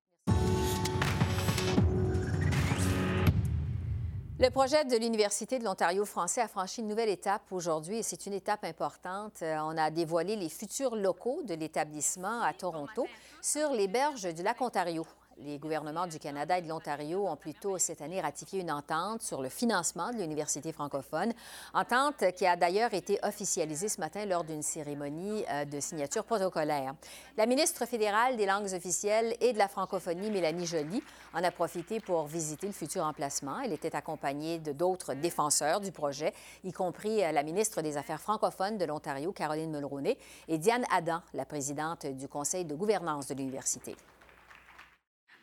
Le 4.40 4.50
projet 4.50 4.84
de 4.84 4.98
l'Université 4.98 5.60
de 5.60 5.64
l'Ontario 5.64 6.06
français 6.06 6.42
a 6.42 6.48
franchi 6.48 6.82
une 6.82 6.88
nouvelle 6.88 7.10
étape 7.10 7.44
aujourd'hui 7.52 7.98
et 7.98 8.04
c'est 8.04 8.26
une 8.26 8.34
étape 8.34 8.64
importante. 8.64 9.42
Euh, 9.42 9.58
on 9.62 9.78
a 9.78 9.90
dévoilé 9.90 10.36
les 10.36 10.50
futurs 10.50 10.96
locaux 10.96 11.44
de 11.44 11.54
l'établissement 11.54 12.42
à 12.42 12.52
Toronto 12.54 13.08
sur 13.42 13.72
les 13.72 13.88
berges 13.88 14.34
du 14.34 14.44
lac 14.44 14.60
Ontario. 14.60 15.06
Les 15.40 15.58
gouvernements 15.58 16.06
du 16.06 16.20
Canada 16.20 16.60
et 16.60 16.62
de 16.62 16.70
l'Ontario 16.70 17.28
ont 17.28 17.36
plus 17.36 17.56
tôt 17.56 17.80
cette 17.80 18.02
année 18.02 18.22
ratifié 18.22 18.62
une 18.62 18.72
entente 18.72 19.24
sur 19.24 19.42
le 19.42 19.50
financement 19.50 20.12
de 20.12 20.18
l'université 20.18 20.72
francophone, 20.72 21.34
entente 21.74 22.32
qui 22.36 22.46
a 22.46 22.56
d'ailleurs 22.56 22.94
été 22.94 23.20
officialisée 23.24 23.90
ce 23.90 24.00
matin 24.00 24.26
lors 24.26 24.44
d'une 24.44 24.62
cérémonie 24.62 25.44
euh, 25.50 25.66
de 25.66 25.80
signature 25.80 26.24
protocolaire. 26.24 26.94
La 27.36 27.48
ministre 27.48 27.86
fédérale 27.88 28.38
des 28.38 28.46
langues 28.46 28.72
officielles 28.74 29.36
et 29.42 29.54
de 29.54 29.58
la 29.58 29.68
francophonie, 29.68 30.30
Mélanie 30.30 30.68
Joly, 30.68 31.02
en 31.34 31.44
a 31.44 31.50
profité 31.50 32.00
pour 32.00 32.28
visiter 32.28 32.68
le 32.68 32.74
futur 32.74 33.04
emplacement. 33.04 33.60
Elle 33.62 33.74
était 33.74 33.96
accompagnée 33.96 34.60
de 34.60 34.72
d'autres 34.72 35.16
défenseurs 35.16 35.82
du 35.82 35.92
projet, 35.92 36.34
y 36.64 36.72
compris 36.72 37.24
euh, 37.24 37.32
la 37.32 37.42
ministre 37.42 37.82
des 37.82 37.98
Affaires 37.98 38.22
francophones 38.22 38.78
de 38.78 38.86
l'Ontario, 38.86 39.32
Caroline 39.32 39.72
Mulroney, 39.72 40.18
et 40.48 40.60
Diane 40.60 40.86
Adam, 40.92 41.22
la 41.34 41.46
présidente 41.46 42.06
du 42.06 42.28
conseil 42.28 42.66
de 42.66 42.76
gouvernance 42.76 43.28
de 43.28 43.34
l'université. 43.34 43.96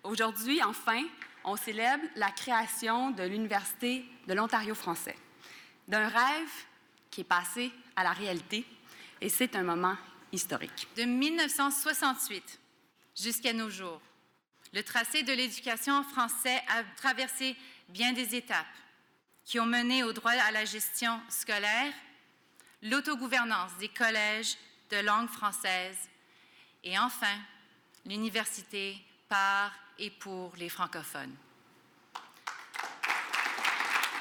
Aujourd'hui, 0.02 0.62
enfin, 0.62 1.02
on 1.44 1.56
célèbre 1.56 2.04
la 2.16 2.30
création 2.30 3.10
de 3.10 3.22
l'Université 3.22 4.04
de 4.26 4.34
l'Ontario 4.34 4.74
français, 4.74 5.16
d'un 5.88 6.08
rêve 6.08 6.50
qui 7.10 7.20
est 7.22 7.24
passé 7.24 7.70
à 7.96 8.04
la 8.04 8.12
réalité, 8.12 8.64
et 9.20 9.28
c'est 9.28 9.54
un 9.56 9.62
moment 9.62 9.96
historique. 10.32 10.88
De 10.96 11.02
1968 11.02 12.60
jusqu'à 13.14 13.52
nos 13.52 13.68
jours, 13.68 14.00
le 14.72 14.82
tracé 14.82 15.22
de 15.22 15.32
l'éducation 15.32 15.94
en 15.94 16.04
français 16.04 16.62
a 16.68 16.82
traversé 16.96 17.56
bien 17.88 18.12
des 18.12 18.34
étapes 18.34 18.66
qui 19.44 19.58
ont 19.60 19.66
mené 19.66 20.04
au 20.04 20.12
droit 20.12 20.30
à 20.30 20.52
la 20.52 20.64
gestion 20.64 21.20
scolaire, 21.28 21.92
l'autogouvernance 22.82 23.76
des 23.78 23.88
collèges 23.88 24.56
de 24.90 24.98
langue 24.98 25.28
française 25.28 25.96
et 26.84 26.98
enfin 26.98 27.36
l'université 28.06 28.96
par 29.28 29.72
et 30.00 30.10
pour 30.10 30.56
les 30.56 30.68
francophones. 30.68 31.36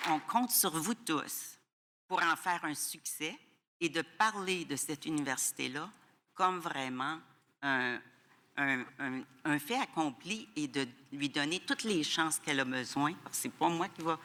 On 0.07 0.19
compte 0.19 0.51
sur 0.51 0.71
vous 0.71 0.93
tous 0.93 1.57
pour 2.07 2.21
en 2.21 2.35
faire 2.35 2.63
un 2.65 2.75
succès 2.75 3.37
et 3.79 3.89
de 3.89 4.01
parler 4.01 4.65
de 4.65 4.75
cette 4.75 5.05
université-là 5.05 5.89
comme 6.33 6.59
vraiment 6.59 7.19
un, 7.61 7.99
fait 9.59 9.75
accompli 9.75 10.49
et 10.55 10.67
de 10.67 10.85
lui 11.13 11.29
donner 11.29 11.61
toutes 11.61 11.83
les 11.83 12.03
chances 12.03 12.39
qu'elle 12.39 12.59
a 12.59 12.65
besoin. 12.65 13.13
Ce 13.31 13.47
n'est 13.47 13.53
pas 13.53 13.69
moi 13.69 13.87
qui 13.87 14.01
va, 14.01 14.19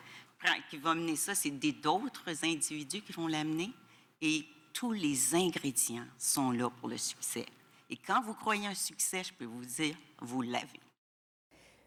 qui 0.69 0.79
va 0.79 0.95
mener 0.95 1.17
ça, 1.17 1.35
c'est 1.35 1.51
d'autres 1.51 2.45
individus 2.45 3.03
qui 3.03 3.13
vont 3.13 3.29
l'amener. 3.29 3.73
Et 4.21 4.47
tous 4.73 4.93
les 4.93 5.35
ingrédients 5.35 6.07
sont 6.19 6.51
là 6.51 6.69
pour 6.69 6.89
le 6.89 6.99
succès. 6.99 7.47
Et 7.91 7.97
quand 7.97 8.23
vous 8.23 8.35
croyez 8.35 8.67
un 8.67 8.75
succès, 8.75 9.23
je 9.23 9.33
peux 9.33 9.45
vous 9.45 9.65
dire, 9.65 9.95
vous 10.21 10.43
l'avez. 10.43 10.84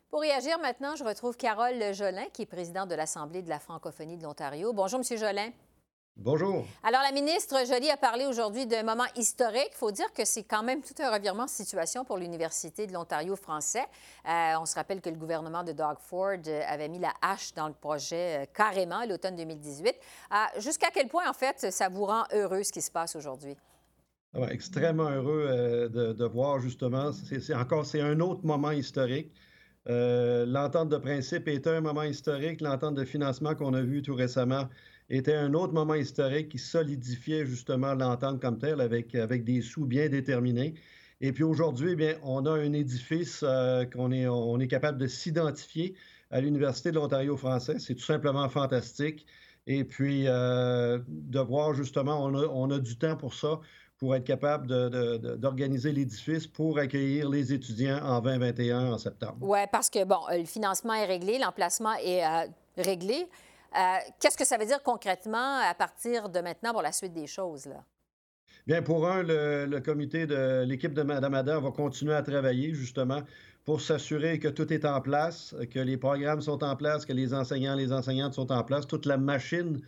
Pour 0.09 0.21
réagir 0.21 0.57
maintenant, 0.59 0.95
je 0.95 1.03
retrouve 1.03 1.35
Carole 1.35 1.93
Jolin, 1.93 2.27
qui 2.31 2.43
est 2.43 2.45
présidente 2.45 2.89
de 2.89 2.95
l'Assemblée 2.95 3.41
de 3.41 3.49
la 3.49 3.59
francophonie 3.59 4.15
de 4.15 4.23
l'Ontario. 4.23 4.71
Bonjour, 4.71 5.01
M. 5.01 5.17
Jolin. 5.17 5.51
Bonjour. 6.15 6.65
Alors, 6.81 7.01
la 7.03 7.11
ministre 7.11 7.57
Joly 7.67 7.89
a 7.89 7.97
parlé 7.97 8.25
aujourd'hui 8.25 8.65
d'un 8.65 8.83
moment 8.83 9.05
historique. 9.17 9.69
Il 9.73 9.77
faut 9.77 9.91
dire 9.91 10.11
que 10.13 10.23
c'est 10.23 10.45
quand 10.45 10.63
même 10.63 10.81
tout 10.81 10.95
un 10.99 11.13
revirement 11.13 11.43
de 11.43 11.49
situation 11.49 12.05
pour 12.05 12.17
l'Université 12.17 12.87
de 12.87 12.93
l'Ontario 12.93 13.35
français. 13.35 13.83
Euh, 14.27 14.53
on 14.59 14.65
se 14.65 14.75
rappelle 14.75 15.01
que 15.01 15.09
le 15.09 15.17
gouvernement 15.17 15.63
de 15.63 15.73
Doug 15.73 15.97
Ford 15.99 16.37
euh, 16.47 16.61
avait 16.67 16.87
mis 16.87 16.99
la 16.99 17.13
hache 17.21 17.53
dans 17.53 17.67
le 17.67 17.73
projet 17.73 18.43
euh, 18.43 18.45
carrément 18.51 18.99
à 18.99 19.05
l'automne 19.05 19.35
2018. 19.35 19.93
Jusqu'à 20.59 20.87
quel 20.91 21.09
point, 21.09 21.29
en 21.29 21.33
fait, 21.33 21.69
ça 21.69 21.89
vous 21.89 22.05
rend 22.05 22.23
heureux 22.33 22.63
ce 22.63 22.71
qui 22.71 22.81
se 22.81 22.89
passe 22.91 23.15
aujourd'hui? 23.17 23.57
Ah 24.33 24.47
extrêmement 24.51 25.09
heureux 25.09 25.89
de, 25.91 26.13
de, 26.13 26.25
voir 26.25 26.59
justement. 26.59 27.11
C'est 27.11 27.53
encore 27.53 27.85
c'est 27.85 28.01
un 28.01 28.19
autre 28.19 28.45
moment 28.45 28.71
historique. 28.71 29.33
Euh, 29.89 30.45
l'entente 30.45 30.89
de 30.89 30.97
principe 30.97 31.47
était 31.47 31.69
un 31.69 31.81
moment 31.81 32.03
historique. 32.03 32.61
L'entente 32.61 32.95
de 32.95 33.05
financement 33.05 33.55
qu'on 33.55 33.73
a 33.73 33.81
vu 33.81 34.01
tout 34.01 34.15
récemment 34.15 34.67
était 35.09 35.35
un 35.35 35.53
autre 35.53 35.73
moment 35.73 35.93
historique 35.93 36.49
qui 36.49 36.59
solidifiait 36.59 37.45
justement 37.45 37.93
l'entente 37.93 38.41
comme 38.41 38.57
telle 38.57 38.81
avec, 38.81 39.15
avec 39.15 39.45
des 39.45 39.61
sous 39.61 39.85
bien 39.85 40.09
déterminés. 40.09 40.73
Et 41.21 41.31
puis 41.31 41.43
aujourd'hui, 41.43 41.91
eh 41.93 41.95
bien, 41.95 42.15
on 42.23 42.45
a 42.45 42.51
un 42.51 42.73
édifice 42.73 43.43
euh, 43.43 43.85
qu'on 43.85 44.11
est, 44.11 44.27
on 44.27 44.59
est 44.59 44.67
capable 44.67 44.97
de 44.97 45.07
s'identifier 45.07 45.95
à 46.31 46.41
l'Université 46.41 46.91
de 46.91 46.95
l'Ontario 46.95 47.37
français. 47.37 47.79
C'est 47.79 47.95
tout 47.95 48.03
simplement 48.03 48.49
fantastique. 48.49 49.25
Et 49.69 49.83
puis, 49.83 50.23
de 50.23 51.39
voir 51.39 51.73
justement, 51.73 52.23
on 52.23 52.33
a, 52.35 52.45
on 52.47 52.71
a, 52.71 52.79
du 52.79 52.97
temps 52.97 53.17
pour 53.17 53.33
ça, 53.33 53.59
pour 53.97 54.15
être 54.15 54.23
capable 54.23 54.67
d'organiser 55.37 55.91
l'édifice 55.91 56.45
pour 56.45 56.77
accueillir 56.77 57.29
les 57.29 57.51
étudiants 57.51 57.99
en 58.03 58.21
2021 58.21 58.93
en 58.93 58.97
septembre. 58.97 59.37
Oui, 59.41 59.59
parce 59.71 59.89
que, 59.89 60.03
bon, 60.03 60.19
le 60.29 60.45
financement 60.45 60.93
est 60.93 61.05
réglé, 61.05 61.39
l'emplacement 61.39 61.93
est 62.03 62.23
réglé. 62.77 63.27
Qu'est-ce 64.19 64.37
que 64.37 64.45
ça 64.45 64.57
veut 64.57 64.65
dire 64.65 64.83
concrètement 64.83 65.59
à 65.67 65.73
partir 65.73 66.29
de 66.29 66.39
maintenant 66.39 66.73
pour 66.73 66.83
la 66.83 66.91
suite 66.91 67.13
des 67.13 67.27
choses, 67.27 67.65
là? 67.65 67.83
Bien, 68.67 68.81
pour 68.81 69.07
un, 69.07 69.23
le, 69.23 69.79
comité 69.79 70.27
de 70.27 70.65
l'équipe 70.65 70.93
de 70.93 71.01
Mme 71.01 71.33
Adam 71.35 71.61
va 71.61 71.71
continuer 71.71 72.13
à 72.13 72.21
travailler 72.21 72.73
justement 72.73 73.21
pour 73.63 73.79
s'assurer 73.79 74.39
que 74.39 74.49
tout 74.49 74.73
est 74.73 74.83
en 74.83 74.99
place, 74.99 75.55
que 75.71 75.79
les 75.79 75.95
programmes 75.95 76.41
sont 76.41 76.61
en 76.65 76.75
place, 76.75 77.05
que 77.05 77.13
les 77.13 77.33
enseignants, 77.33 77.75
les 77.75 77.93
enseignantes 77.93 78.33
sont 78.33 78.51
en 78.51 78.65
place, 78.65 78.85
toute 78.85 79.05
la 79.05 79.15
machine 79.15 79.79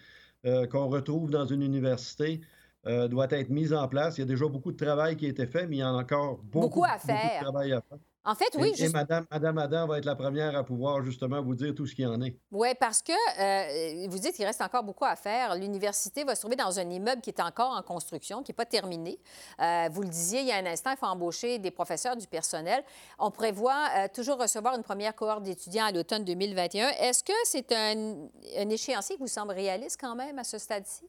euh, 0.46 0.66
qu'on 0.66 0.88
retrouve 0.88 1.30
dans 1.30 1.46
une 1.46 1.62
université 1.62 2.40
euh, 2.88 3.08
doit 3.08 3.28
être 3.32 3.50
mise 3.50 3.74
en 3.74 3.88
place. 3.88 4.18
Il 4.18 4.22
y 4.22 4.24
a 4.24 4.28
déjà 4.28 4.48
beaucoup 4.48 4.72
de 4.72 4.78
travail 4.78 5.16
qui 5.18 5.26
a 5.26 5.30
été 5.30 5.46
fait, 5.46 5.68
mais 5.68 5.78
il 5.78 5.80
y 5.80 5.84
en 5.84 5.98
a 5.98 6.02
encore 6.02 6.40
beaucoup, 6.44 6.84
à 6.84 6.98
faire. 6.98 7.16
Beaucoup 7.16 7.36
de 7.36 7.44
travail 7.44 7.74
à 7.74 7.82
faire. 7.82 8.00
En 8.26 8.36
fait, 8.36 8.50
oui. 8.56 8.74
Et, 8.78 8.90
Madame, 8.90 9.26
Madame 9.32 9.58
Adam 9.58 9.88
va 9.88 9.98
être 9.98 10.06
la 10.06 10.16
première 10.16 10.56
à 10.56 10.64
pouvoir 10.64 11.04
justement 11.04 11.42
vous 11.42 11.56
dire 11.56 11.74
tout 11.74 11.88
ce 11.88 11.96
qu'il 11.96 12.06
en 12.06 12.22
est. 12.22 12.38
Oui, 12.52 12.68
parce 12.80 13.02
que 13.02 13.12
euh, 13.12 14.08
vous 14.10 14.20
dites 14.20 14.36
qu'il 14.36 14.46
reste 14.46 14.62
encore 14.62 14.84
beaucoup 14.84 15.06
à 15.06 15.16
faire. 15.16 15.56
L'université 15.56 16.24
va 16.26 16.36
se 16.36 16.42
trouver 16.42 16.58
dans 16.58 16.78
un 16.78 16.90
immeuble 16.90 17.22
qui 17.22 17.30
est 17.30 17.40
encore 17.40 17.72
en 17.72 17.82
construction, 17.82 18.44
qui 18.44 18.52
n'est 18.52 18.56
pas 18.56 18.66
terminé. 18.66 19.20
Euh, 19.62 19.88
vous 19.92 20.02
le 20.02 20.10
disiez 20.10 20.42
il 20.42 20.48
y 20.48 20.52
a 20.52 20.58
un 20.58 20.66
instant, 20.66 20.92
il 20.92 20.98
faut 20.98 21.06
embaucher 21.06 21.60
des 21.60 21.72
professeurs, 21.72 22.18
du 22.18 22.28
personnel. 22.28 22.84
On 23.18 23.32
prévoit 23.32 23.88
euh, 23.98 24.08
toujours 24.14 24.40
recevoir 24.40 24.76
une 24.76 24.84
première 24.84 25.16
cohorte 25.16 25.44
d'étudiants 25.44 25.86
à 25.86 25.92
l'automne 25.92 26.26
2021. 26.26 26.90
Est-ce 27.00 27.24
que 27.24 27.34
c'est 27.46 27.72
un, 27.72 28.28
échéancier 28.70 29.16
qui 29.16 29.22
vous 29.22 29.28
semble 29.28 29.54
réaliste 29.54 29.98
quand 30.00 30.16
même 30.16 30.38
à 30.38 30.44
ce 30.44 30.58
stade-ci, 30.58 31.06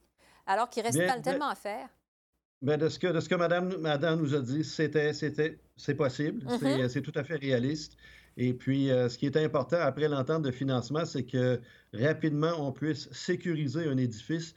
alors 0.51 0.69
qu'il 0.69 0.83
reste 0.83 0.99
tellement 1.23 1.49
à 1.49 1.55
faire? 1.55 1.87
Bien, 2.61 2.77
de 2.77 2.89
ce 2.89 2.99
que, 2.99 3.07
de 3.07 3.19
ce 3.19 3.27
que 3.27 3.35
Madame, 3.35 3.75
Madame 3.79 4.21
nous 4.21 4.35
a 4.35 4.39
dit, 4.39 4.63
c'était, 4.63 5.13
c'était, 5.13 5.57
c'est 5.77 5.95
possible, 5.95 6.45
mm-hmm. 6.45 6.89
c'est, 6.89 7.01
tout 7.01 7.13
à 7.15 7.23
fait 7.23 7.37
réaliste. 7.37 7.97
Et 8.37 8.53
puis, 8.53 8.91
euh, 8.91 9.09
ce 9.09 9.17
qui 9.17 9.25
est 9.25 9.35
important 9.35 9.77
après 9.79 10.07
l'entente 10.07 10.43
de 10.43 10.51
financement, 10.51 11.05
c'est 11.05 11.23
que 11.23 11.59
rapidement, 11.93 12.53
on 12.59 12.71
puisse 12.71 13.11
sécuriser 13.11 13.87
un 13.89 13.97
édifice 13.97 14.53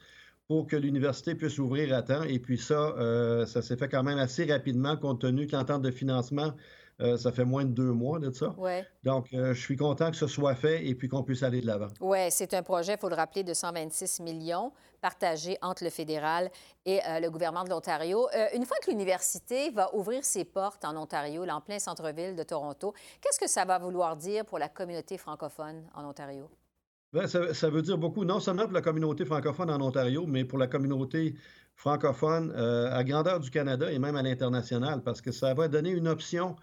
pour 0.47 0.67
que 0.67 0.75
l'université 0.75 1.33
puisse 1.33 1.57
ouvrir 1.57 1.93
à 1.95 2.03
temps. 2.03 2.23
Et 2.23 2.39
puis 2.39 2.57
ça, 2.57 2.95
euh, 2.97 3.45
ça 3.45 3.61
s'est 3.61 3.75
fait 3.75 3.89
quand 3.89 4.03
même 4.03 4.19
assez 4.19 4.45
rapidement, 4.45 4.95
compte 4.95 5.21
tenu 5.21 5.47
que 5.47 5.55
l'entente 5.55 5.81
de 5.81 5.91
financement 5.91 6.53
euh, 7.01 7.17
ça 7.17 7.31
fait 7.33 7.43
moins 7.43 7.65
de 7.65 7.71
deux 7.71 7.91
mois 7.91 8.19
de 8.19 8.31
ça. 8.31 8.55
Ouais. 8.57 8.85
Donc, 9.03 9.33
euh, 9.33 9.53
je 9.53 9.59
suis 9.59 9.75
content 9.75 10.11
que 10.11 10.17
ce 10.17 10.27
soit 10.27 10.55
fait 10.55 10.87
et 10.87 10.95
puis 10.95 11.09
qu'on 11.09 11.23
puisse 11.23 11.43
aller 11.43 11.59
de 11.59 11.67
l'avant. 11.67 11.89
Oui, 11.99 12.19
c'est 12.29 12.53
un 12.53 12.63
projet, 12.63 12.93
il 12.93 12.99
faut 12.99 13.09
le 13.09 13.15
rappeler, 13.15 13.43
de 13.43 13.53
126 13.53 14.21
millions 14.21 14.71
partagés 15.01 15.57
entre 15.61 15.83
le 15.83 15.89
fédéral 15.89 16.49
et 16.85 16.99
euh, 17.05 17.19
le 17.19 17.29
gouvernement 17.29 17.65
de 17.65 17.69
l'Ontario. 17.69 18.27
une 18.55 18.65
fois 18.65 18.77
que 18.81 18.89
l'université 18.89 19.71
va 19.71 19.93
ouvrir 19.93 20.23
ses 20.23 20.45
portes 20.45 20.85
en 20.85 20.95
Ontario, 20.95 21.43
là, 21.43 21.57
en 21.57 21.61
plein 21.61 21.79
centre-ville 21.79 22.35
de 22.35 22.43
Toronto, 22.43 22.93
qu'est-ce 23.21 23.39
que 23.39 23.49
ça 23.49 23.65
va 23.65 23.77
vouloir 23.77 24.15
dire 24.15 24.45
pour 24.45 24.57
la 24.57 24.69
communauté 24.69 25.17
francophone 25.17 25.83
en 25.93 26.05
Ontario? 26.05 26.49
Bien, 27.11 27.27
ça, 27.27 27.53
ça, 27.53 27.69
veut 27.69 27.81
dire 27.81 27.97
beaucoup, 27.97 28.23
non 28.23 28.39
seulement 28.39 28.63
pour 28.63 28.73
la 28.73 28.81
communauté 28.81 29.25
francophone 29.25 29.69
en 29.69 29.81
Ontario, 29.81 30.25
mais 30.27 30.45
pour 30.45 30.57
la 30.57 30.67
communauté 30.67 31.35
francophone 31.75 32.53
à 32.55 33.03
grandeur 33.03 33.41
du 33.41 33.51
Canada 33.51 33.91
et 33.91 33.99
même 33.99 34.15
à 34.15 34.21
l'international, 34.21 35.03
parce 35.03 35.21
que 35.21 35.33
ça 35.33 35.53
va 35.53 35.67
donner 35.67 35.91
une 35.91 36.07
option 36.07 36.55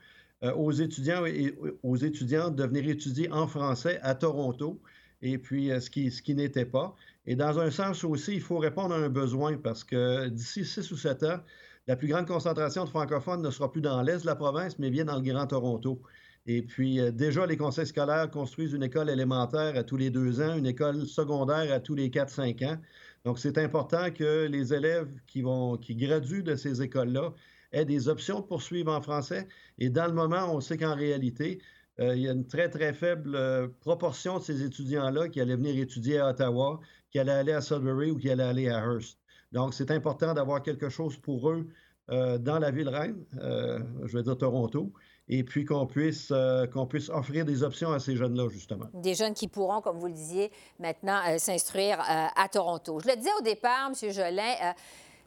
aux 0.51 0.73
étudiants 0.73 1.25
et 1.25 1.55
aux 1.83 1.97
étudiantes 1.97 2.57
de 2.57 2.65
venir 2.65 2.89
étudier 2.89 3.31
en 3.31 3.47
français 3.47 3.99
à 4.03 4.15
Toronto, 4.15 4.81
et 5.23 5.39
puis 5.39 5.71
euh, 5.71 5.81
ce 5.81 5.89
qui, 5.89 6.11
ce 6.11 6.21
qui 6.21 6.35
n'était 6.35 6.65
pas. 6.65 6.95
Et 7.27 7.37
dans 7.37 7.59
un 7.61 7.71
sens 7.71 8.05
aussi, 8.05 8.35
il 8.35 8.41
faut 8.41 8.59
répondre 8.59 8.95
à 8.95 8.99
un 8.99 9.09
besoin 9.09 9.57
parce 9.57 9.85
que 9.85 10.29
d'ici 10.29 10.65
six 10.65 10.91
ou 10.91 10.97
sept 10.97 11.23
ans, 11.23 11.39
la 11.87 11.97
plus 11.97 12.09
grande 12.09 12.27
concentration 12.27 12.85
de 12.85 12.91
francophones 12.91 13.43
ne 13.43 13.51
sera 13.51 13.71
plus 13.71 13.81
dans 13.81 14.03
l'est 14.03 14.23
de 14.23 14.27
la 14.27 14.37
province, 14.37 14.79
mais 14.79 14.91
bien 14.91 15.05
dans 15.05 15.17
le 15.17 15.23
Grand 15.23 15.47
Toronto. 15.47 16.01
Et 16.47 16.63
puis, 16.63 16.99
euh, 16.99 17.13
déjà, 17.13 17.47
les 17.47 17.57
conseils 17.57 17.87
scolaires 17.87 18.29
construisent 18.31 18.73
une 18.73 18.83
école 18.83 19.09
élémentaire 19.11 19.77
à 19.77 19.85
tous 19.85 19.97
les 19.97 20.11
deux 20.11 20.41
ans, 20.41 20.57
une 20.57 20.67
école 20.67 21.07
secondaire 21.07 21.73
à 21.73 21.79
tous 21.79 21.95
les 21.95 22.11
quatre, 22.11 22.31
cinq 22.31 22.63
ans. 22.63 22.77
Donc, 23.25 23.39
c'est 23.39 23.59
important 23.59 24.11
que 24.11 24.47
les 24.47 24.75
élèves 24.75 25.09
qui, 25.29 25.43
vont, 25.43 25.77
qui 25.77 25.95
graduent 25.95 26.43
de 26.43 26.57
ces 26.57 26.83
écoles-là 26.83 27.33
aient 27.73 27.85
des 27.85 28.09
options 28.09 28.41
de 28.41 28.45
poursuivre 28.45 28.93
en 28.93 29.01
français. 29.01 29.49
Et 29.79 29.91
dans 29.91 30.07
le 30.07 30.13
moment, 30.13 30.55
on 30.55 30.61
sait 30.61 30.77
qu'en 30.77 30.95
réalité, 30.95 31.61
euh, 32.01 32.17
il 32.17 32.23
y 32.23 32.29
a 32.29 32.33
une 32.33 32.47
très, 32.47 32.69
très 32.69 32.93
faible 32.93 33.35
euh, 33.35 33.69
proportion 33.81 34.39
de 34.39 34.43
ces 34.43 34.63
étudiants-là 34.63 35.29
qui 35.29 35.41
allaient 35.41 35.57
venir 35.57 35.77
étudier 35.77 36.19
à 36.19 36.31
Ottawa, 36.31 36.81
qui 37.11 37.19
allaient 37.19 37.33
aller 37.33 37.53
à 37.53 37.61
Sudbury 37.61 38.11
ou 38.11 38.17
qui 38.17 38.31
allaient 38.31 38.43
aller 38.43 38.69
à 38.69 38.79
Hearst. 38.79 39.19
Donc, 39.53 39.75
c'est 39.75 39.91
important 39.91 40.33
d'avoir 40.33 40.63
quelque 40.63 40.89
chose 40.89 41.19
pour 41.19 41.51
eux 41.51 41.69
euh, 42.11 42.39
dans 42.39 42.59
la 42.59 42.71
ville 42.71 42.89
reine, 42.89 43.23
je 43.33 44.17
vais 44.17 44.23
dire 44.23 44.37
Toronto, 44.37 44.93
et 45.29 45.45
puis 45.45 45.65
qu'on 45.65 45.87
puisse, 45.87 46.33
qu'on 46.73 46.87
puisse 46.87 47.11
offrir 47.11 47.45
des 47.45 47.63
options 47.63 47.93
à 47.93 48.01
ces 48.01 48.17
jeunes-là, 48.17 48.49
justement. 48.49 48.87
Des 48.95 49.15
jeunes 49.15 49.35
qui 49.35 49.47
pourront, 49.47 49.83
comme 49.83 49.99
vous 49.99 50.09
le 50.09 50.15
disiez, 50.15 50.51
maintenant 50.81 51.21
s'instruire 51.39 51.99
à 52.01 52.49
Toronto. 52.51 52.99
Je 53.01 53.09
le 53.09 53.17
disais 53.17 53.31
au 53.39 53.43
départ, 53.43 53.91
M. 53.91 54.11
Jolin, 54.11 54.75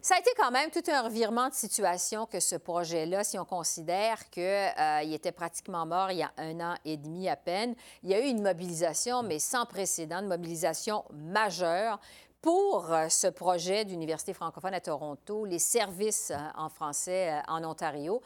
ça 0.06 0.14
a 0.14 0.18
été 0.20 0.30
quand 0.36 0.52
même 0.52 0.70
tout 0.70 0.88
un 0.88 1.02
revirement 1.02 1.48
de 1.48 1.54
situation 1.54 2.26
que 2.26 2.38
ce 2.38 2.54
projet-là, 2.54 3.24
si 3.24 3.40
on 3.40 3.44
considère 3.44 4.30
qu'il 4.30 4.44
euh, 4.44 5.00
était 5.00 5.32
pratiquement 5.32 5.84
mort 5.84 6.12
il 6.12 6.18
y 6.18 6.22
a 6.22 6.30
un 6.36 6.60
an 6.60 6.74
et 6.84 6.96
demi 6.96 7.28
à 7.28 7.34
peine. 7.34 7.74
Il 8.04 8.10
y 8.10 8.14
a 8.14 8.20
eu 8.20 8.28
une 8.28 8.40
mobilisation, 8.40 9.24
mais 9.24 9.40
sans 9.40 9.66
précédent, 9.66 10.20
une 10.20 10.28
mobilisation 10.28 11.04
majeure 11.12 11.98
pour 12.40 12.92
euh, 12.92 13.08
ce 13.08 13.26
projet 13.26 13.84
d'Université 13.84 14.32
francophone 14.32 14.74
à 14.74 14.80
Toronto, 14.80 15.44
les 15.44 15.58
services 15.58 16.30
euh, 16.30 16.38
en 16.54 16.68
français 16.68 17.42
en 17.48 17.64
Ontario. 17.64 18.22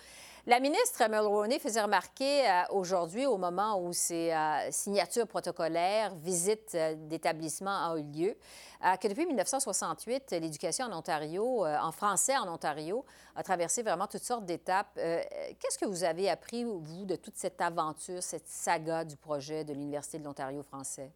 La 0.50 0.58
ministre 0.58 1.08
Mulroney 1.08 1.60
faisait 1.60 1.80
remarquer 1.80 2.40
euh, 2.44 2.62
aujourd'hui, 2.70 3.24
au 3.24 3.38
moment 3.38 3.80
où 3.80 3.92
ces 3.92 4.32
euh, 4.32 4.68
signatures 4.72 5.28
protocolaires, 5.28 6.12
visites 6.16 6.72
euh, 6.74 6.96
d'établissements 7.08 7.92
ont 7.92 7.96
eu 7.96 8.02
lieu, 8.02 8.34
que 9.00 9.06
depuis 9.06 9.26
1968, 9.26 10.32
l'éducation 10.32 10.86
en 10.86 10.98
Ontario, 10.98 11.64
en 11.66 11.92
français 11.92 12.36
en 12.36 12.52
Ontario, 12.52 13.04
a 13.36 13.42
traversé 13.42 13.82
vraiment 13.82 14.06
toutes 14.06 14.22
sortes 14.22 14.46
d'étapes. 14.46 14.94
Qu'est-ce 14.94 15.78
que 15.78 15.84
vous 15.84 16.02
avez 16.02 16.30
appris, 16.30 16.64
vous, 16.64 17.04
de 17.04 17.14
toute 17.14 17.36
cette 17.36 17.60
aventure, 17.60 18.22
cette 18.22 18.48
saga 18.48 19.04
du 19.04 19.18
projet 19.18 19.64
de 19.64 19.74
l'Université 19.74 20.18
de 20.18 20.24
l'Ontario 20.24 20.62
français? 20.62 21.12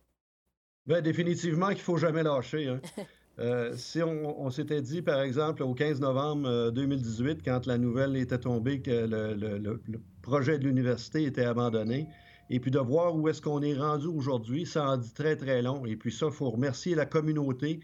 Bien, 0.85 1.01
définitivement 1.01 1.69
qu'il 1.69 1.79
ne 1.79 1.83
faut 1.83 1.97
jamais 1.97 2.23
lâcher. 2.23 2.69
Hein. 2.69 2.81
Euh, 3.41 3.73
si 3.77 4.01
on, 4.03 4.49
s'était 4.51 4.81
dit, 4.81 5.03
par 5.03 5.21
exemple, 5.21 5.63
au 5.63 5.75
15 5.75 6.01
novembre 6.01 6.71
2018, 6.71 7.31
euh, 7.31 7.35
quand 7.45 7.67
la 7.67 7.79
nouvelle 7.79 8.17
était 8.17 8.39
tombée 8.39 8.81
que 8.81 9.07
le, 9.09 9.81
projet 10.23 10.59
de 10.59 10.65
l'université 10.65 11.25
était 11.25 11.45
abandonné, 11.45 12.07
et 12.49 12.61
puis 12.61 12.71
de 12.71 12.79
voir 12.79 13.17
où 13.17 13.29
est-ce 13.29 13.43
qu'on 13.43 13.63
est 13.63 13.75
rendu 13.75 14.07
aujourd'hui, 14.07 14.67
ça 14.67 14.89
en 14.89 14.97
dit 14.99 15.13
très, 15.13 15.37
très 15.37 15.63
long. 15.63 15.85
Et 15.85 15.97
puis 15.97 16.13
ça, 16.13 16.27
il 16.27 16.33
faut 16.33 16.51
remercier 16.51 16.95
la 16.95 17.07
communauté 17.07 17.81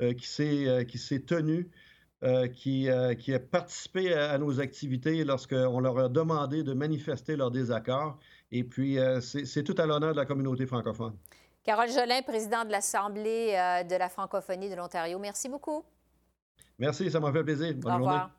euh, 0.00 0.12
qui 0.12 0.28
s'est 0.28 1.20
tenue, 1.26 1.68
qui, 2.54 2.88
qui, 3.18 3.34
a 3.34 3.40
participé 3.40 4.14
à, 4.14 4.30
à 4.30 4.38
nos 4.38 4.60
activités 4.60 5.24
lorsqu'on 5.24 5.80
leur 5.80 5.98
a 5.98 6.08
demandé 6.08 6.62
de 6.62 6.72
manifester 6.72 7.34
leur 7.34 7.50
désaccord. 7.50 8.20
Et 8.52 8.62
puis, 8.62 8.96
c'est 9.20 9.64
tout 9.64 9.74
à 9.76 9.86
l'honneur 9.86 10.12
de 10.12 10.18
la 10.18 10.26
communauté 10.26 10.64
francophone. 10.66 11.14
Carole 11.64 11.90
Jolin, 11.90 12.22
présidente 12.22 12.66
de 12.66 12.72
l'Assemblée 12.72 13.54
euh, 13.54 13.84
de 13.84 13.94
la 13.94 14.08
francophonie 14.08 14.68
de 14.68 14.74
l'Ontario. 14.74 15.18
Merci 15.18 15.48
beaucoup. 15.48 15.84
Merci, 16.78 17.10
ça 17.10 17.20
m'a 17.20 17.32
fait 17.32 17.44
plaisir. 17.44 17.74
Bonne 17.76 17.92
Au 17.92 17.96
revoir. 17.96 18.30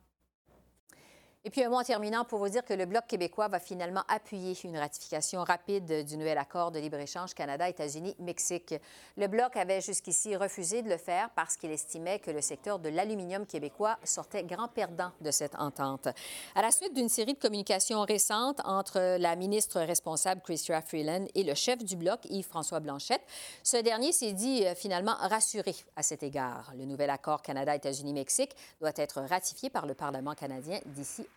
Et 1.45 1.49
puis 1.49 1.62
un 1.62 1.69
mot 1.69 1.75
en 1.75 1.84
terminant 1.84 2.23
pour 2.23 2.39
vous 2.39 2.47
dire 2.47 2.63
que 2.63 2.73
le 2.73 2.86
Bloc 2.86 3.06
québécois 3.06 3.49
va 3.49 3.60
finalement 3.60 4.03
appuyer 4.08 4.56
une 4.63 4.77
ratification 4.77 5.43
rapide 5.43 6.06
du 6.06 6.15
nouvel 6.15 6.38
accord 6.38 6.71
de 6.71 6.79
libre-échange 6.79 7.34
Canada-États-Unis-Mexique. 7.34 8.75
Le 9.17 9.27
Bloc 9.27 9.58
avait 9.58 9.82
jusqu'ici 9.82 10.38
refusé 10.38 10.84
de 10.84 10.89
le 10.89 10.95
faire 10.95 11.29
parce 11.32 11.58
qu'il 11.58 11.71
estimait 11.71 12.19
que 12.19 12.32
le 12.32 12.39
secteur 12.39 12.79
de 12.79 12.88
l'aluminium 12.88 13.45
québécois 13.45 13.97
sortait 14.06 14.45
grand 14.45 14.69
perdant 14.69 15.12
de 15.19 15.32
cette 15.32 15.56
entente. 15.56 16.08
À 16.56 16.62
la 16.62 16.71
suite 16.71 16.93
d'une 16.93 17.10
série 17.10 17.34
de 17.34 17.39
communications 17.39 18.03
récentes 18.03 18.62
entre 18.63 19.17
la 19.19 19.36
ministre 19.36 19.82
responsable 19.82 20.39
Chrystia 20.43 20.82
Freeland 20.82 21.25
et 21.36 21.43
le 21.43 21.56
chef 21.56 21.84
du 21.84 21.97
Bloc 21.97 22.21
Yves-François 22.29 22.79
Blanchette, 22.79 23.21
ce 23.63 23.75
dernier 23.75 24.13
s'est 24.13 24.32
dit 24.32 24.65
euh, 24.65 24.75
finalement 24.75 25.15
rassuré 25.19 25.75
à 25.97 26.03
cet 26.03 26.23
égard. 26.23 26.71
Le 26.77 26.86
nouvel 26.86 27.10
accord 27.10 27.41
Canada-États-Unis-Mexique 27.41 28.56
doit 28.79 28.93
être 28.95 29.19
ratifié 29.23 29.69
par 29.69 29.86
le 29.86 29.93
Parlement 29.93 30.36
canadien 30.36 30.79
d'ici 30.86 31.27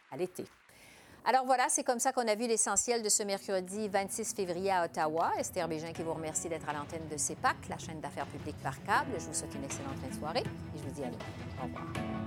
Alors 1.24 1.44
voilà, 1.44 1.64
c'est 1.68 1.82
comme 1.82 1.98
ça 1.98 2.12
qu'on 2.12 2.28
a 2.28 2.36
vu 2.36 2.46
l'essentiel 2.46 3.02
de 3.02 3.08
ce 3.08 3.24
mercredi 3.24 3.88
26 3.88 4.32
février 4.34 4.70
à 4.70 4.84
Ottawa. 4.84 5.32
Esther 5.38 5.66
Bégin 5.66 5.92
qui 5.92 6.02
vous 6.02 6.14
remercie 6.14 6.48
d'être 6.48 6.68
à 6.68 6.72
l'antenne 6.72 7.08
de 7.10 7.16
CEPAC, 7.16 7.68
la 7.68 7.78
chaîne 7.78 8.00
d'affaires 8.00 8.26
publiques 8.26 8.62
par 8.62 8.80
câble. 8.84 9.10
Je 9.18 9.26
vous 9.26 9.34
souhaite 9.34 9.54
une 9.56 9.64
excellente 9.64 9.98
fin 10.00 10.08
de 10.08 10.14
soirée 10.14 10.44
et 10.44 10.78
je 10.78 10.82
vous 10.84 10.94
dis 10.94 11.02
à 11.02 11.08
demain. 11.08 11.18
Au 11.60 11.64
revoir. 11.64 12.25